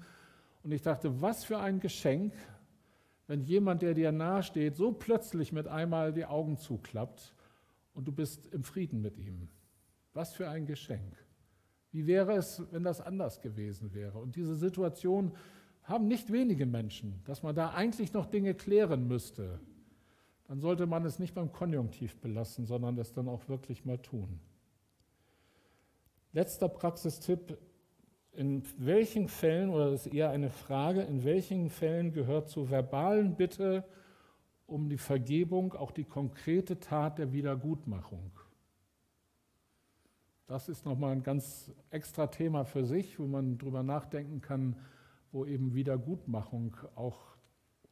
Und 0.63 0.73
ich 0.73 0.83
dachte, 0.83 1.23
was 1.23 1.45
für 1.45 1.59
ein 1.59 1.81
Geschenk, 1.81 2.35
wenn 3.27 3.41
jemand, 3.41 3.81
der 3.81 3.95
dir 3.95 4.13
nahesteht, 4.13 4.77
so 4.77 4.93
plötzlich 4.93 5.51
mit 5.51 5.67
einmal 5.67 6.13
die 6.13 6.27
Augen 6.27 6.59
zuklappt 6.59 7.35
und 7.95 8.07
du 8.07 8.13
bist 8.13 8.53
im 8.53 8.65
Frieden 8.65 9.01
mit 9.01 9.17
ihm. 9.17 9.49
Was 10.13 10.35
für 10.35 10.51
ein 10.51 10.67
Geschenk. 10.67 11.24
Wie 11.95 12.09
wäre 12.09 12.33
es, 12.33 12.61
wenn 12.73 12.83
das 12.83 13.01
anders 13.01 13.41
gewesen 13.41 13.95
wäre? 13.95 14.19
Und 14.19 14.35
diese 14.35 14.57
Situation 14.57 15.31
haben 15.85 16.09
nicht 16.09 16.33
wenige 16.33 16.67
Menschen, 16.67 17.23
dass 17.25 17.45
man 17.45 17.55
da 17.55 17.71
eigentlich 17.71 18.13
noch 18.13 18.27
Dinge 18.27 18.53
klären 18.55 19.07
müsste. 19.07 19.61
Dann 20.49 20.59
sollte 20.59 20.87
man 20.87 21.05
es 21.05 21.21
nicht 21.21 21.35
beim 21.35 21.53
Konjunktiv 21.53 22.17
belassen, 22.17 22.67
sondern 22.67 22.99
es 22.99 23.13
dann 23.13 23.29
auch 23.29 23.49
wirklich 23.49 23.85
mal 23.85 23.99
tun. 23.99 24.41
Letzter 26.33 26.69
Praxistipp. 26.69 27.57
In 28.33 28.65
welchen 28.79 29.29
Fällen, 29.29 29.71
oder 29.71 29.93
das 29.93 30.07
ist 30.07 30.13
eher 30.13 30.31
eine 30.31 30.51
Frage, 30.51 31.03
in 31.03 31.23
welchen 31.23 31.71
Fällen 31.71 32.13
gehört 32.13 32.49
zur 32.49 32.71
verbalen 32.71 33.37
Bitte 33.37 33.85
um 34.67 34.89
die 34.89 34.99
Vergebung 34.99 35.75
auch 35.75 35.93
die 35.93 36.03
konkrete 36.03 36.81
Tat 36.81 37.19
der 37.19 37.33
Wiedergutmachung? 37.33 38.33
Das 40.47 40.69
ist 40.69 40.85
nochmal 40.85 41.13
ein 41.13 41.23
ganz 41.23 41.73
extra 41.91 42.27
Thema 42.27 42.65
für 42.65 42.85
sich, 42.85 43.19
wo 43.19 43.27
man 43.27 43.57
drüber 43.57 43.83
nachdenken 43.83 44.43
kann, 44.43 44.77
wo 45.33 45.47
eben 45.47 45.75
Wiedergutmachung 45.75 46.77
auch 46.95 47.35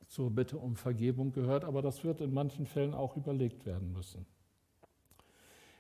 zur 0.07 0.30
Bitte 0.30 0.59
um 0.59 0.76
Vergebung 0.76 1.32
gehört, 1.32 1.64
aber 1.64 1.80
das 1.80 2.05
wird 2.05 2.20
in 2.20 2.34
manchen 2.34 2.66
Fällen 2.66 2.92
auch 2.92 3.16
überlegt 3.16 3.64
werden 3.64 3.92
müssen. 3.92 4.26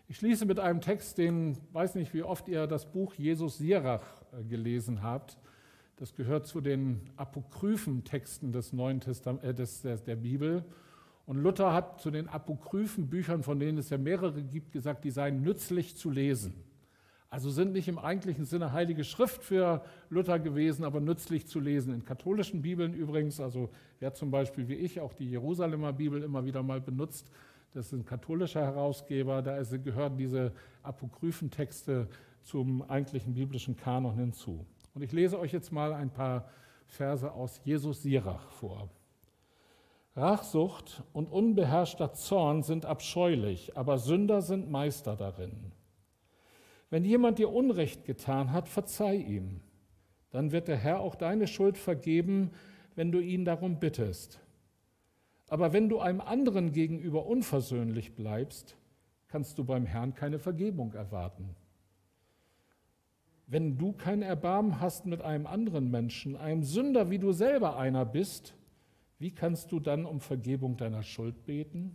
Ich 0.08 0.16
schließe 0.16 0.46
mit 0.46 0.58
einem 0.58 0.80
Text, 0.80 1.18
den 1.18 1.58
weiß 1.72 1.94
nicht, 1.94 2.14
wie 2.14 2.22
oft 2.22 2.48
ihr 2.48 2.66
das 2.66 2.90
Buch 2.90 3.14
Jesus 3.14 3.58
Sirach 3.58 4.04
äh, 4.32 4.42
gelesen 4.44 5.02
habt. 5.02 5.38
Das 5.96 6.14
gehört 6.14 6.46
zu 6.46 6.60
den 6.60 7.00
apokryphen 7.16 8.04
Texten 8.04 8.52
des 8.52 8.72
Neuen 8.72 9.00
Testament, 9.00 9.44
äh, 9.44 9.54
des, 9.54 9.82
der, 9.82 9.96
der 9.98 10.16
Bibel. 10.16 10.64
Und 11.26 11.38
Luther 11.38 11.72
hat 11.72 12.00
zu 12.00 12.10
den 12.10 12.28
apokryphen 12.28 13.08
Büchern, 13.08 13.42
von 13.42 13.60
denen 13.60 13.78
es 13.78 13.90
ja 13.90 13.98
mehrere 13.98 14.42
gibt, 14.42 14.72
gesagt, 14.72 15.04
die 15.04 15.10
seien 15.10 15.42
nützlich 15.42 15.96
zu 15.96 16.10
lesen. 16.10 16.54
Also 17.30 17.48
sind 17.48 17.72
nicht 17.72 17.88
im 17.88 17.98
eigentlichen 17.98 18.44
Sinne 18.44 18.72
heilige 18.72 19.04
Schrift 19.04 19.42
für 19.42 19.82
Luther 20.10 20.38
gewesen, 20.38 20.84
aber 20.84 21.00
nützlich 21.00 21.46
zu 21.46 21.60
lesen. 21.60 21.94
In 21.94 22.04
katholischen 22.04 22.60
Bibeln 22.60 22.92
übrigens, 22.92 23.40
also 23.40 23.70
wer 24.00 24.12
zum 24.12 24.30
Beispiel 24.30 24.68
wie 24.68 24.74
ich 24.74 25.00
auch 25.00 25.14
die 25.14 25.30
Jerusalemer 25.30 25.94
Bibel 25.94 26.22
immer 26.22 26.44
wieder 26.44 26.62
mal 26.62 26.80
benutzt, 26.80 27.30
das 27.72 27.86
ist 27.86 27.92
ein 27.92 28.04
katholischer 28.04 28.60
Herausgeber, 28.60 29.40
da 29.40 29.62
gehören 29.62 30.18
diese 30.18 30.52
apokryphen 30.82 31.50
Texte 31.50 32.06
zum 32.42 32.82
eigentlichen 32.82 33.32
biblischen 33.32 33.78
Kanon 33.78 34.14
hinzu. 34.14 34.66
Und 34.92 35.00
ich 35.00 35.12
lese 35.12 35.38
euch 35.38 35.52
jetzt 35.52 35.72
mal 35.72 35.94
ein 35.94 36.10
paar 36.10 36.50
Verse 36.86 37.32
aus 37.32 37.62
Jesus 37.64 38.02
Sirach 38.02 38.50
vor. 38.50 38.90
Rachsucht 40.14 41.02
und 41.14 41.30
unbeherrschter 41.30 42.12
Zorn 42.12 42.62
sind 42.62 42.84
abscheulich, 42.84 43.76
aber 43.76 43.98
Sünder 43.98 44.42
sind 44.42 44.70
Meister 44.70 45.16
darin. 45.16 45.72
Wenn 46.90 47.04
jemand 47.04 47.38
dir 47.38 47.50
Unrecht 47.50 48.04
getan 48.04 48.52
hat, 48.52 48.68
verzeih 48.68 49.16
ihm. 49.16 49.60
Dann 50.30 50.52
wird 50.52 50.68
der 50.68 50.76
Herr 50.76 51.00
auch 51.00 51.14
deine 51.14 51.46
Schuld 51.46 51.78
vergeben, 51.78 52.50
wenn 52.94 53.10
du 53.10 53.20
ihn 53.20 53.46
darum 53.46 53.80
bittest. 53.80 54.40
Aber 55.48 55.72
wenn 55.72 55.88
du 55.88 56.00
einem 56.00 56.20
anderen 56.20 56.72
gegenüber 56.72 57.24
unversöhnlich 57.24 58.14
bleibst, 58.14 58.76
kannst 59.28 59.56
du 59.56 59.64
beim 59.64 59.86
Herrn 59.86 60.14
keine 60.14 60.38
Vergebung 60.38 60.92
erwarten. 60.92 61.56
Wenn 63.46 63.78
du 63.78 63.92
kein 63.92 64.20
Erbarmen 64.20 64.80
hast 64.80 65.06
mit 65.06 65.22
einem 65.22 65.46
anderen 65.46 65.90
Menschen, 65.90 66.36
einem 66.36 66.62
Sünder, 66.62 67.08
wie 67.08 67.18
du 67.18 67.32
selber 67.32 67.78
einer 67.78 68.04
bist, 68.04 68.54
wie 69.22 69.30
kannst 69.30 69.70
du 69.70 69.78
dann 69.78 70.04
um 70.04 70.18
Vergebung 70.18 70.76
deiner 70.76 71.04
Schuld 71.04 71.46
beten? 71.46 71.94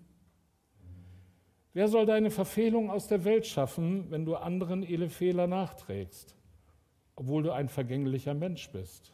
Wer 1.73 1.89
soll 1.89 2.05
deine 2.05 2.31
Verfehlung 2.31 2.89
aus 2.89 3.09
der 3.09 3.25
Welt 3.25 3.45
schaffen, 3.45 4.09
wenn 4.09 4.23
du 4.23 4.37
anderen 4.37 4.81
ihre 4.81 5.09
Fehler 5.09 5.45
nachträgst, 5.45 6.37
obwohl 7.17 7.43
du 7.43 7.51
ein 7.51 7.67
vergänglicher 7.67 8.33
Mensch 8.33 8.71
bist? 8.71 9.13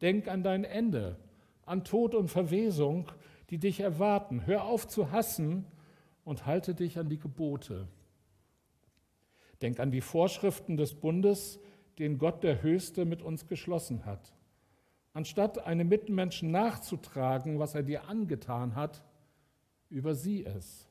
Denk 0.00 0.28
an 0.28 0.44
dein 0.44 0.62
Ende, 0.62 1.16
an 1.64 1.82
Tod 1.82 2.14
und 2.14 2.28
Verwesung, 2.28 3.10
die 3.50 3.58
dich 3.58 3.80
erwarten. 3.80 4.46
Hör 4.46 4.64
auf 4.64 4.86
zu 4.86 5.10
hassen 5.10 5.66
und 6.24 6.46
halte 6.46 6.76
dich 6.76 6.96
an 6.96 7.08
die 7.08 7.18
Gebote. 7.18 7.88
Denk 9.62 9.80
an 9.80 9.90
die 9.90 10.00
Vorschriften 10.00 10.76
des 10.76 10.94
Bundes, 10.94 11.58
den 11.98 12.18
Gott 12.18 12.44
der 12.44 12.62
Höchste 12.62 13.04
mit 13.04 13.20
uns 13.20 13.48
geschlossen 13.48 14.06
hat. 14.06 14.35
Anstatt 15.16 15.64
einem 15.64 15.88
Mitmenschen 15.88 16.50
nachzutragen, 16.50 17.58
was 17.58 17.74
er 17.74 17.82
dir 17.82 18.06
angetan 18.06 18.74
hat, 18.74 19.02
übersieh 19.88 20.44
es. 20.44 20.90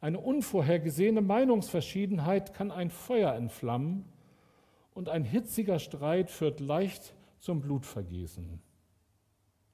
Eine 0.00 0.20
unvorhergesehene 0.20 1.20
Meinungsverschiedenheit 1.20 2.54
kann 2.54 2.70
ein 2.70 2.90
Feuer 2.90 3.32
entflammen 3.32 4.04
und 4.94 5.08
ein 5.08 5.24
hitziger 5.24 5.80
Streit 5.80 6.30
führt 6.30 6.60
leicht 6.60 7.12
zum 7.40 7.60
Blutvergießen. 7.60 8.62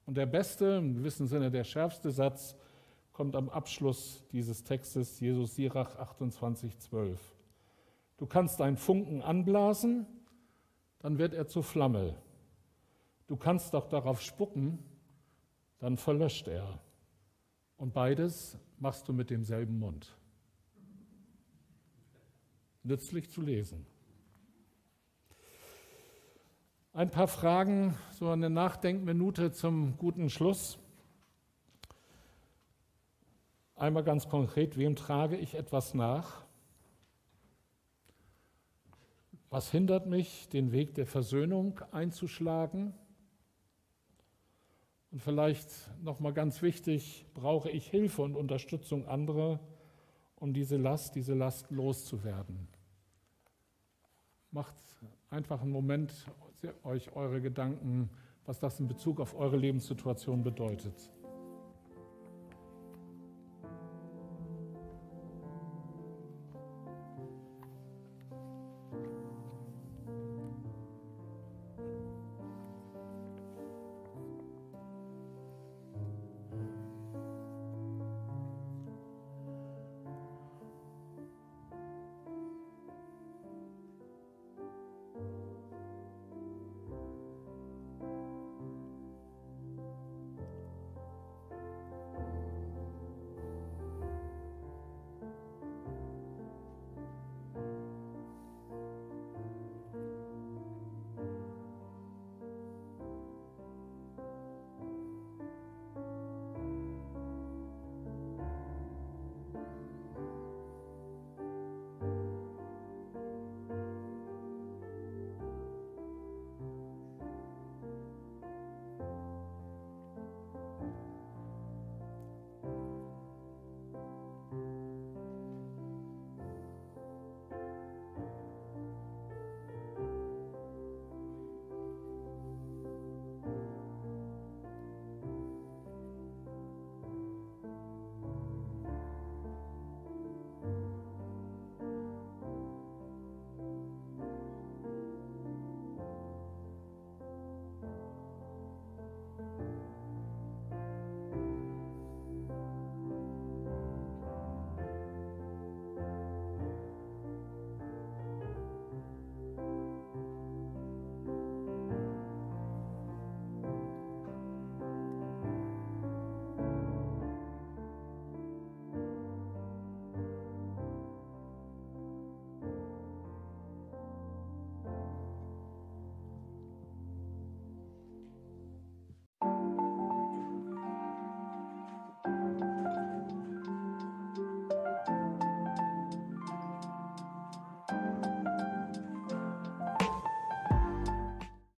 Und 0.06 0.16
der 0.16 0.24
beste, 0.24 0.78
im 0.78 0.94
gewissen 0.94 1.26
Sinne 1.26 1.50
der 1.50 1.64
schärfste 1.64 2.10
Satz 2.10 2.56
kommt 3.12 3.36
am 3.36 3.50
Abschluss 3.50 4.24
dieses 4.32 4.64
Textes, 4.64 5.20
Jesus 5.20 5.54
Sirach 5.54 5.96
28, 5.96 6.78
12. 6.78 7.20
Du 8.16 8.24
kannst 8.24 8.62
einen 8.62 8.78
Funken 8.78 9.20
anblasen, 9.20 10.06
dann 11.00 11.18
wird 11.18 11.34
er 11.34 11.46
zur 11.46 11.62
Flamme. 11.62 12.16
Du 13.28 13.36
kannst 13.36 13.74
auch 13.74 13.86
darauf 13.86 14.20
spucken, 14.20 14.80
dann 15.78 15.96
verlöscht 15.96 16.48
er. 16.48 16.80
Und 17.76 17.94
beides 17.94 18.58
machst 18.78 19.06
du 19.08 19.12
mit 19.12 19.30
demselben 19.30 19.78
Mund 19.78 20.18
nützlich 22.88 23.30
zu 23.30 23.42
lesen. 23.42 23.86
Ein 26.92 27.10
paar 27.10 27.28
Fragen, 27.28 27.94
so 28.12 28.30
eine 28.30 28.50
Nachdenkminute 28.50 29.52
zum 29.52 29.96
guten 29.98 30.30
Schluss. 30.30 30.78
Einmal 33.76 34.02
ganz 34.02 34.28
konkret, 34.28 34.76
wem 34.76 34.96
trage 34.96 35.36
ich 35.36 35.54
etwas 35.54 35.94
nach? 35.94 36.44
Was 39.50 39.70
hindert 39.70 40.06
mich, 40.06 40.48
den 40.48 40.72
Weg 40.72 40.94
der 40.94 41.06
Versöhnung 41.06 41.80
einzuschlagen? 41.92 42.94
Und 45.10 45.22
vielleicht 45.22 45.70
noch 46.02 46.20
mal 46.20 46.32
ganz 46.32 46.60
wichtig, 46.60 47.24
brauche 47.34 47.70
ich 47.70 47.88
Hilfe 47.88 48.22
und 48.22 48.36
Unterstützung 48.36 49.06
anderer, 49.06 49.58
um 50.36 50.52
diese 50.52 50.76
Last, 50.76 51.14
diese 51.14 51.34
Last 51.34 51.70
loszuwerden? 51.70 52.68
Macht 54.50 54.74
einfach 55.30 55.62
einen 55.62 55.70
Moment 55.70 56.12
euch 56.84 57.14
eure 57.14 57.40
Gedanken, 57.40 58.10
was 58.44 58.58
das 58.60 58.80
in 58.80 58.88
Bezug 58.88 59.20
auf 59.20 59.34
eure 59.34 59.56
Lebenssituation 59.56 60.42
bedeutet. 60.42 61.10